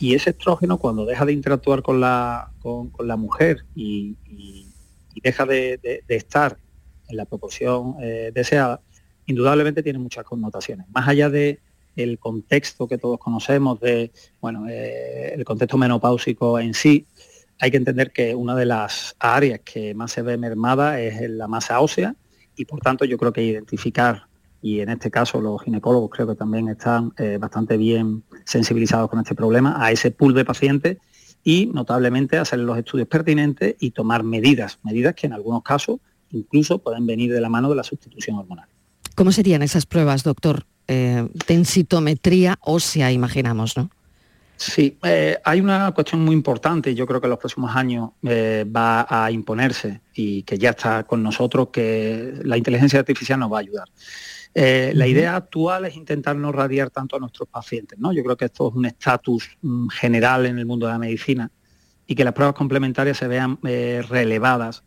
y 0.00 0.16
ese 0.16 0.30
estrógeno 0.30 0.78
cuando 0.78 1.06
deja 1.06 1.24
de 1.24 1.32
interactuar 1.32 1.82
con 1.82 2.00
la, 2.00 2.50
con, 2.60 2.90
la 2.98 3.16
mujer 3.16 3.64
y, 3.76 4.16
deja 5.22 5.46
de, 5.46 6.02
estar 6.08 6.58
en 7.08 7.16
la 7.16 7.24
proporción 7.24 7.94
eh, 8.00 8.32
deseada, 8.34 8.80
indudablemente 9.26 9.84
tiene 9.84 10.00
muchas 10.00 10.24
connotaciones. 10.24 10.86
Más 10.90 11.06
allá 11.06 11.30
de 11.30 11.60
el 11.94 12.18
contexto 12.18 12.88
que 12.88 12.98
todos 12.98 13.20
conocemos, 13.20 13.78
de 13.78 14.10
bueno, 14.40 14.68
eh, 14.68 15.34
el 15.36 15.44
contexto 15.44 15.78
menopáusico 15.78 16.58
en 16.58 16.74
sí, 16.74 17.06
hay 17.60 17.70
que 17.70 17.76
entender 17.76 18.10
que 18.10 18.34
una 18.34 18.56
de 18.56 18.66
las 18.66 19.14
áreas 19.20 19.60
que 19.60 19.94
más 19.94 20.10
se 20.10 20.22
ve 20.22 20.36
mermada 20.36 21.00
es 21.00 21.30
la 21.30 21.46
masa 21.46 21.80
ósea, 21.80 22.16
y 22.58 22.64
por 22.64 22.80
tanto 22.80 23.04
yo 23.04 23.16
creo 23.16 23.32
que 23.32 23.42
identificar, 23.42 24.26
y 24.60 24.80
en 24.80 24.90
este 24.90 25.10
caso 25.10 25.40
los 25.40 25.62
ginecólogos 25.62 26.10
creo 26.10 26.26
que 26.26 26.34
también 26.34 26.68
están 26.68 27.12
eh, 27.16 27.38
bastante 27.40 27.76
bien 27.76 28.24
sensibilizados 28.44 29.08
con 29.08 29.20
este 29.20 29.34
problema, 29.34 29.76
a 29.82 29.92
ese 29.92 30.10
pool 30.10 30.34
de 30.34 30.44
pacientes 30.44 30.98
y 31.44 31.66
notablemente 31.66 32.36
hacer 32.36 32.58
los 32.58 32.76
estudios 32.76 33.08
pertinentes 33.08 33.76
y 33.78 33.92
tomar 33.92 34.24
medidas, 34.24 34.80
medidas 34.82 35.14
que 35.14 35.28
en 35.28 35.32
algunos 35.32 35.62
casos 35.62 36.00
incluso 36.30 36.80
pueden 36.80 37.06
venir 37.06 37.32
de 37.32 37.40
la 37.40 37.48
mano 37.48 37.70
de 37.70 37.76
la 37.76 37.84
sustitución 37.84 38.36
hormonal. 38.36 38.66
¿Cómo 39.14 39.32
serían 39.32 39.62
esas 39.62 39.86
pruebas, 39.86 40.24
doctor? 40.24 40.64
Eh, 40.88 41.28
densitometría 41.46 42.58
ósea, 42.60 43.12
imaginamos, 43.12 43.76
¿no? 43.76 43.90
Sí, 44.58 44.98
eh, 45.04 45.38
hay 45.44 45.60
una 45.60 45.92
cuestión 45.92 46.24
muy 46.24 46.34
importante, 46.34 46.92
yo 46.92 47.06
creo 47.06 47.20
que 47.20 47.28
en 47.28 47.30
los 47.30 47.38
próximos 47.38 47.76
años 47.76 48.10
eh, 48.24 48.66
va 48.66 49.06
a 49.08 49.30
imponerse 49.30 50.00
y 50.12 50.42
que 50.42 50.58
ya 50.58 50.70
está 50.70 51.04
con 51.04 51.22
nosotros, 51.22 51.68
que 51.68 52.32
la 52.42 52.56
inteligencia 52.56 52.98
artificial 52.98 53.38
nos 53.38 53.52
va 53.52 53.58
a 53.58 53.60
ayudar. 53.60 53.88
Eh, 54.52 54.90
la 54.96 55.06
idea 55.06 55.36
actual 55.36 55.84
es 55.84 55.94
intentar 55.94 56.34
no 56.34 56.50
radiar 56.50 56.90
tanto 56.90 57.14
a 57.14 57.20
nuestros 57.20 57.48
pacientes, 57.48 58.00
¿no? 58.00 58.12
Yo 58.12 58.24
creo 58.24 58.36
que 58.36 58.46
esto 58.46 58.68
es 58.68 58.74
un 58.74 58.86
estatus 58.86 59.48
mm, 59.62 59.90
general 59.90 60.46
en 60.46 60.58
el 60.58 60.66
mundo 60.66 60.86
de 60.86 60.92
la 60.92 60.98
medicina 60.98 61.52
y 62.08 62.16
que 62.16 62.24
las 62.24 62.34
pruebas 62.34 62.56
complementarias 62.56 63.16
se 63.16 63.28
vean 63.28 63.60
relevadas 63.62 64.82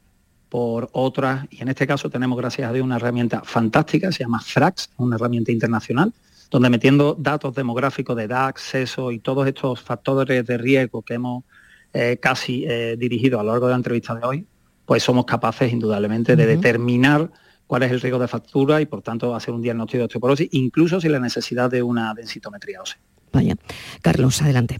por 0.50 0.90
otras, 0.92 1.46
y 1.50 1.62
en 1.62 1.70
este 1.70 1.88
caso 1.88 2.10
tenemos, 2.10 2.38
gracias 2.38 2.70
a 2.70 2.74
Dios, 2.74 2.84
una 2.84 2.98
herramienta 2.98 3.42
fantástica, 3.46 4.12
se 4.12 4.26
llama 4.26 4.42
FRAX, 4.42 4.90
una 4.98 5.16
herramienta 5.16 5.54
internacional, 5.54 6.12
donde 6.52 6.70
metiendo 6.70 7.16
datos 7.18 7.56
demográficos 7.56 8.16
de 8.18 8.24
edad, 8.24 8.46
acceso 8.46 9.12
y 9.12 9.20
todos 9.20 9.48
estos 9.48 9.80
factores 9.80 10.46
de 10.46 10.58
riesgo 10.58 11.02
que 11.02 11.14
hemos 11.16 11.46
eh, 11.94 12.18
casi 12.22 12.66
eh, 12.68 12.98
dirigido 13.00 13.40
a 13.40 13.44
lo 13.44 13.52
largo 13.52 13.68
de 13.68 13.72
la 13.72 13.78
entrevista 13.78 14.14
de 14.16 14.28
hoy, 14.28 14.46
pues 14.86 15.02
somos 15.02 15.26
capaces 15.26 15.72
indudablemente 15.72 16.36
de 16.36 16.46
determinar 16.46 17.32
cuál 17.66 17.84
es 17.84 17.92
el 17.92 18.02
riesgo 18.02 18.20
de 18.20 18.28
factura 18.28 18.82
y 18.82 18.86
por 18.86 19.02
tanto 19.02 19.34
hacer 19.34 19.54
un 19.54 19.62
diagnóstico 19.62 20.00
de 20.00 20.04
osteoporosis, 20.06 20.50
incluso 20.52 21.00
sin 21.00 21.14
la 21.14 21.20
necesidad 21.20 21.72
de 21.72 21.82
una 21.82 22.14
densitometría 22.14 22.82
ósea. 22.82 23.00
Vaya. 23.32 23.56
Carlos, 24.02 24.42
adelante. 24.42 24.78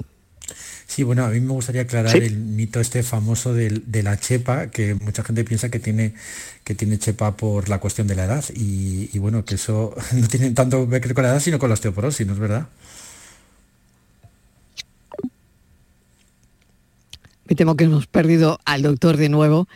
Sí, 0.92 1.04
bueno, 1.04 1.24
a 1.24 1.30
mí 1.30 1.40
me 1.40 1.54
gustaría 1.54 1.84
aclarar 1.84 2.18
el 2.18 2.36
mito 2.36 2.82
este 2.82 3.02
famoso 3.02 3.54
de, 3.54 4.04
la 4.04 4.20
chepa, 4.20 4.68
que 4.72 4.94
mucha 4.96 5.24
gente 5.24 5.46
piensa 5.46 5.72
que 5.72 5.80
tiene, 5.80 6.16
que 6.66 6.76
tiene 6.76 7.00
chepa 7.00 7.38
por 7.38 7.70
la 7.70 7.80
cuestión 7.80 8.08
de 8.08 8.16
la 8.16 8.26
edad. 8.26 8.44
Y, 8.54 9.18
bueno, 9.20 9.46
que 9.46 9.56
eso 9.56 9.96
no 10.12 10.28
tiene 10.28 10.52
tanto 10.52 10.84
que 10.84 11.00
ver 11.00 11.14
con 11.14 11.24
la 11.24 11.30
edad, 11.30 11.40
sino 11.40 11.60
con 11.60 11.70
la 11.70 11.76
osteoporosis, 11.76 12.28
¿no 12.28 12.34
es 12.34 12.40
verdad? 12.40 12.68
Me 17.46 17.56
temo 17.56 17.78
que 17.78 17.86
hemos 17.86 18.08
perdido 18.08 18.60
al 18.66 18.82
doctor 18.82 19.16
de 19.16 19.30
nuevo 19.30 19.70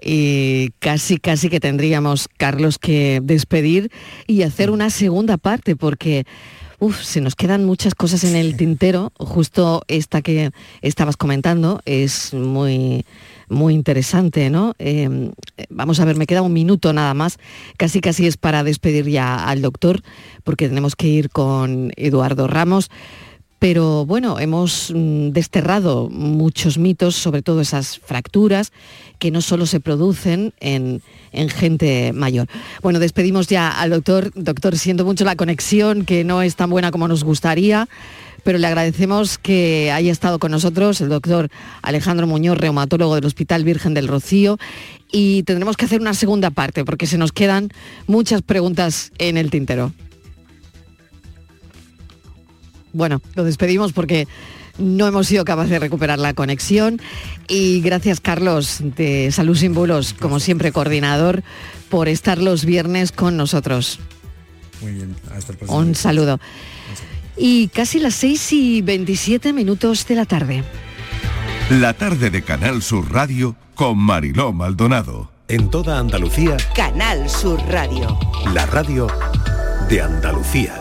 y 0.00 0.70
casi, 0.78 1.18
casi 1.18 1.48
que 1.50 1.58
tendríamos, 1.58 2.28
Carlos, 2.36 2.78
que 2.78 3.18
despedir 3.24 3.90
y 4.28 4.42
hacer 4.42 4.70
una 4.70 4.90
segunda 4.90 5.36
parte, 5.36 5.74
porque 5.74 6.26
Uf, 6.82 7.02
se 7.02 7.20
nos 7.20 7.36
quedan 7.36 7.66
muchas 7.66 7.94
cosas 7.94 8.24
en 8.24 8.36
el 8.36 8.56
tintero. 8.56 9.12
Justo 9.18 9.82
esta 9.86 10.22
que 10.22 10.50
estabas 10.80 11.18
comentando 11.18 11.82
es 11.84 12.32
muy, 12.32 13.04
muy 13.50 13.74
interesante, 13.74 14.48
¿no? 14.48 14.72
Em, 14.78 15.32
vamos 15.68 16.00
a 16.00 16.06
ver, 16.06 16.16
me 16.16 16.26
queda 16.26 16.40
un 16.40 16.54
minuto 16.54 16.94
nada 16.94 17.12
más. 17.12 17.36
Casi 17.76 18.00
casi 18.00 18.26
es 18.26 18.38
para 18.38 18.64
despedir 18.64 19.06
ya 19.06 19.46
al 19.46 19.60
doctor, 19.60 20.00
porque 20.42 20.68
tenemos 20.70 20.96
que 20.96 21.08
ir 21.08 21.28
con 21.28 21.92
Eduardo 21.96 22.46
Ramos. 22.46 22.88
Pero 23.60 24.06
bueno, 24.06 24.40
hemos 24.40 24.90
mm, 24.92 25.32
desterrado 25.32 26.08
muchos 26.08 26.78
mitos, 26.78 27.14
sobre 27.14 27.42
todo 27.42 27.60
esas 27.60 27.98
fracturas 27.98 28.72
que 29.18 29.30
no 29.30 29.42
solo 29.42 29.66
se 29.66 29.80
producen 29.80 30.54
en, 30.60 31.02
gente 31.50 32.14
mayor. 32.14 32.48
Bueno, 32.80 32.98
despedimos 32.98 33.48
ya 33.48 33.68
al 33.68 33.90
doctor. 33.90 34.32
Doctor, 34.34 34.78
siento 34.78 35.04
mucho 35.04 35.26
la 35.26 35.36
conexión, 35.36 36.06
que 36.06 36.24
no 36.24 36.40
es 36.40 36.56
tan 36.56 36.70
buena 36.70 36.90
como 36.90 37.06
nos 37.06 37.22
gustaría, 37.22 37.86
pero 38.44 38.56
le 38.56 38.66
agradecemos 38.66 39.36
que 39.36 39.92
haya 39.92 40.10
estado 40.10 40.38
con 40.38 40.52
nosotros 40.52 41.02
el 41.02 41.10
doctor 41.10 41.50
Alejandro 41.82 42.26
Muñoz, 42.26 42.56
reumatólogo 42.56 43.14
del 43.14 43.26
Hospital 43.26 43.64
Virgen 43.64 43.92
del 43.92 44.08
Rocío. 44.08 44.58
Y 45.12 45.42
tendremos 45.42 45.76
que 45.76 45.84
hacer 45.84 46.00
una 46.00 46.14
segunda 46.14 46.50
parte 46.50 46.86
porque 46.86 47.06
se 47.06 47.18
nos 47.18 47.32
quedan 47.32 47.68
muchas 48.06 48.40
preguntas 48.40 49.12
en 49.18 49.36
el 49.36 49.50
tintero. 49.50 49.92
Bueno, 52.92 53.20
lo 53.34 53.44
despedimos 53.44 53.92
porque 53.92 54.26
no 54.78 55.06
hemos 55.06 55.26
sido 55.26 55.44
capaces 55.44 55.70
de 55.70 55.78
recuperar 55.78 56.18
la 56.18 56.34
conexión. 56.34 57.00
Y 57.48 57.80
gracias, 57.80 58.20
Carlos, 58.20 58.78
de 58.80 59.30
Salud 59.32 59.56
Sin 59.56 59.74
Bulos, 59.74 60.14
como 60.14 60.40
siempre, 60.40 60.72
coordinador, 60.72 61.42
por 61.88 62.08
estar 62.08 62.38
los 62.38 62.64
viernes 62.64 63.12
con 63.12 63.36
nosotros. 63.36 64.00
Muy 64.80 64.92
bien, 64.92 65.14
hasta 65.36 65.52
el 65.52 65.58
próximo. 65.58 65.78
Un 65.78 65.94
saludo. 65.94 66.40
Y 67.36 67.68
casi 67.68 67.98
las 67.98 68.14
6 68.14 68.52
y 68.52 68.82
27 68.82 69.52
minutos 69.52 70.06
de 70.06 70.14
la 70.14 70.24
tarde. 70.24 70.64
La 71.70 71.94
tarde 71.94 72.30
de 72.30 72.42
Canal 72.42 72.82
Sur 72.82 73.12
Radio 73.12 73.56
con 73.74 73.98
Mariló 73.98 74.52
Maldonado. 74.52 75.30
En 75.48 75.70
toda 75.70 75.98
Andalucía. 75.98 76.56
Canal 76.74 77.28
Sur 77.28 77.60
Radio. 77.68 78.18
La 78.54 78.66
radio 78.66 79.08
de 79.88 80.00
Andalucía. 80.00 80.79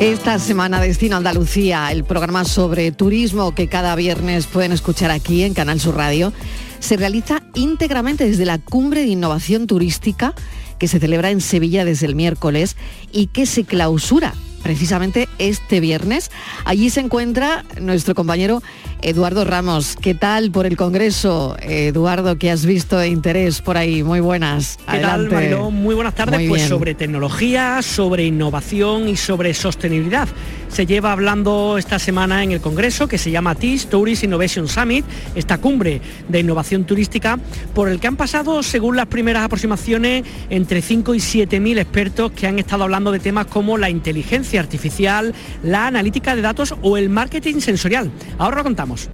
Esta 0.00 0.38
semana 0.38 0.80
Destino 0.80 1.16
Andalucía, 1.16 1.90
el 1.90 2.04
programa 2.04 2.44
sobre 2.44 2.92
turismo 2.92 3.52
que 3.52 3.66
cada 3.66 3.96
viernes 3.96 4.46
pueden 4.46 4.70
escuchar 4.70 5.10
aquí 5.10 5.42
en 5.42 5.54
Canal 5.54 5.80
Sur 5.80 5.96
Radio, 5.96 6.32
se 6.78 6.96
realiza 6.96 7.42
íntegramente 7.54 8.24
desde 8.24 8.44
la 8.44 8.58
Cumbre 8.58 9.00
de 9.00 9.08
Innovación 9.08 9.66
Turística 9.66 10.34
que 10.78 10.86
se 10.86 11.00
celebra 11.00 11.32
en 11.32 11.40
Sevilla 11.40 11.84
desde 11.84 12.06
el 12.06 12.14
miércoles 12.14 12.76
y 13.10 13.26
que 13.26 13.44
se 13.44 13.64
clausura 13.64 14.34
precisamente 14.62 15.28
este 15.38 15.80
viernes. 15.80 16.30
Allí 16.64 16.90
se 16.90 17.00
encuentra 17.00 17.64
nuestro 17.80 18.14
compañero 18.14 18.62
Eduardo 19.02 19.44
Ramos. 19.44 19.96
¿Qué 20.00 20.14
tal 20.14 20.50
por 20.50 20.66
el 20.66 20.76
Congreso, 20.76 21.56
Eduardo, 21.60 22.38
que 22.38 22.50
has 22.50 22.66
visto 22.66 22.98
de 22.98 23.08
interés 23.08 23.60
por 23.62 23.76
ahí? 23.76 24.02
Muy 24.02 24.20
buenas. 24.20 24.78
¿Qué 24.90 24.98
tal, 24.98 25.30
Mariló? 25.30 25.70
Muy 25.70 25.94
buenas 25.94 26.14
tardes. 26.14 26.40
Muy 26.40 26.48
pues 26.48 26.62
sobre 26.62 26.94
tecnología, 26.94 27.80
sobre 27.82 28.24
innovación 28.24 29.08
y 29.08 29.16
sobre 29.16 29.54
sostenibilidad. 29.54 30.28
Se 30.68 30.86
lleva 30.86 31.12
hablando 31.12 31.78
esta 31.78 31.98
semana 31.98 32.44
en 32.44 32.52
el 32.52 32.60
Congreso, 32.60 33.08
que 33.08 33.18
se 33.18 33.30
llama 33.30 33.54
TIS, 33.54 33.86
Tourist 33.88 34.24
Innovation 34.24 34.68
Summit, 34.68 35.04
esta 35.34 35.58
cumbre 35.58 36.00
de 36.28 36.40
innovación 36.40 36.84
turística, 36.84 37.38
por 37.74 37.88
el 37.88 38.00
que 38.00 38.06
han 38.06 38.16
pasado, 38.16 38.62
según 38.62 38.96
las 38.96 39.06
primeras 39.06 39.44
aproximaciones, 39.44 40.24
entre 40.50 40.82
5 40.82 41.14
y 41.14 41.20
7 41.20 41.60
mil 41.60 41.78
expertos 41.78 42.32
que 42.32 42.46
han 42.46 42.58
estado 42.58 42.84
hablando 42.84 43.12
de 43.12 43.18
temas 43.18 43.46
como 43.46 43.78
la 43.78 43.90
inteligencia 43.90 44.60
artificial, 44.60 45.34
la 45.62 45.86
analítica 45.86 46.36
de 46.36 46.42
datos 46.42 46.74
o 46.82 46.96
el 46.96 47.08
marketing 47.08 47.60
sensorial. 47.60 48.10
Ahora 48.38 48.58
lo 48.58 48.64
contamos. 48.64 49.08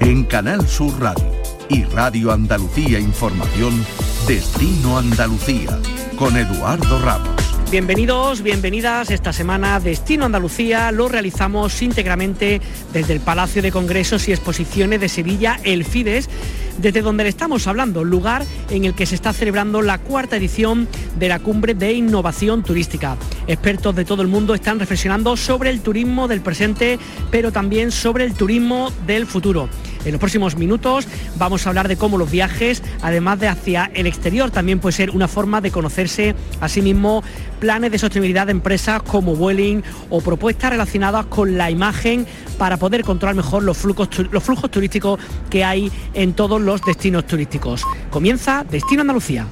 En 0.00 0.24
Canal 0.24 0.66
Sur 0.68 1.00
Radio 1.00 1.32
y 1.68 1.82
Radio 1.84 2.32
Andalucía 2.32 2.98
Información, 2.98 3.84
Destino 4.28 4.98
Andalucía, 4.98 5.78
con 6.16 6.36
Eduardo 6.36 6.98
Ramos. 7.00 7.30
Bienvenidos, 7.70 8.42
bienvenidas. 8.42 9.10
Esta 9.10 9.32
semana 9.32 9.78
Destino 9.80 10.24
Andalucía 10.24 10.90
lo 10.92 11.08
realizamos 11.08 11.82
íntegramente 11.82 12.60
desde 12.92 13.12
el 13.12 13.20
Palacio 13.20 13.60
de 13.60 13.70
Congresos 13.72 14.26
y 14.28 14.32
Exposiciones 14.32 15.00
de 15.00 15.08
Sevilla, 15.08 15.60
el 15.62 15.84
FIDES, 15.84 16.30
desde 16.78 17.02
donde 17.02 17.24
le 17.24 17.28
estamos 17.28 17.66
hablando, 17.66 18.04
lugar 18.04 18.44
en 18.70 18.84
el 18.84 18.94
que 18.94 19.04
se 19.04 19.14
está 19.14 19.32
celebrando 19.32 19.82
la 19.82 19.98
cuarta 19.98 20.36
edición 20.36 20.88
de 21.18 21.28
la 21.28 21.38
Cumbre 21.38 21.74
de 21.74 21.92
Innovación 21.92 22.62
Turística. 22.62 23.16
Expertos 23.46 23.94
de 23.94 24.04
todo 24.04 24.22
el 24.22 24.28
mundo 24.28 24.54
están 24.54 24.78
reflexionando 24.78 25.36
sobre 25.36 25.70
el 25.70 25.80
turismo 25.80 26.28
del 26.28 26.40
presente, 26.40 26.98
pero 27.30 27.52
también 27.52 27.90
sobre 27.90 28.24
el 28.24 28.34
turismo 28.34 28.92
del 29.06 29.26
futuro. 29.26 29.68
En 30.04 30.12
los 30.12 30.20
próximos 30.20 30.56
minutos 30.56 31.06
vamos 31.36 31.66
a 31.66 31.70
hablar 31.70 31.88
de 31.88 31.96
cómo 31.96 32.18
los 32.18 32.30
viajes, 32.30 32.82
además 33.02 33.40
de 33.40 33.48
hacia 33.48 33.90
el 33.94 34.06
exterior, 34.06 34.50
también 34.50 34.78
puede 34.78 34.92
ser 34.92 35.10
una 35.10 35.28
forma 35.28 35.60
de 35.60 35.70
conocerse 35.70 36.34
a 36.60 36.68
sí 36.68 36.82
mismo 36.82 37.22
planes 37.60 37.90
de 37.90 37.98
sostenibilidad 37.98 38.46
de 38.46 38.52
empresas 38.52 39.02
como 39.02 39.34
Vueling 39.34 39.82
o 40.10 40.20
propuestas 40.20 40.70
relacionadas 40.70 41.26
con 41.26 41.56
la 41.56 41.70
imagen 41.70 42.26
para 42.58 42.76
poder 42.76 43.02
controlar 43.02 43.34
mejor 43.34 43.62
los 43.62 43.76
flujos, 43.76 44.08
los 44.30 44.42
flujos 44.42 44.70
turísticos 44.70 45.20
que 45.50 45.64
hay 45.64 45.90
en 46.14 46.34
todos 46.34 46.60
los 46.60 46.82
destinos 46.82 47.26
turísticos. 47.26 47.82
Comienza 48.10 48.64
Destino 48.64 49.02
Andalucía. 49.02 49.46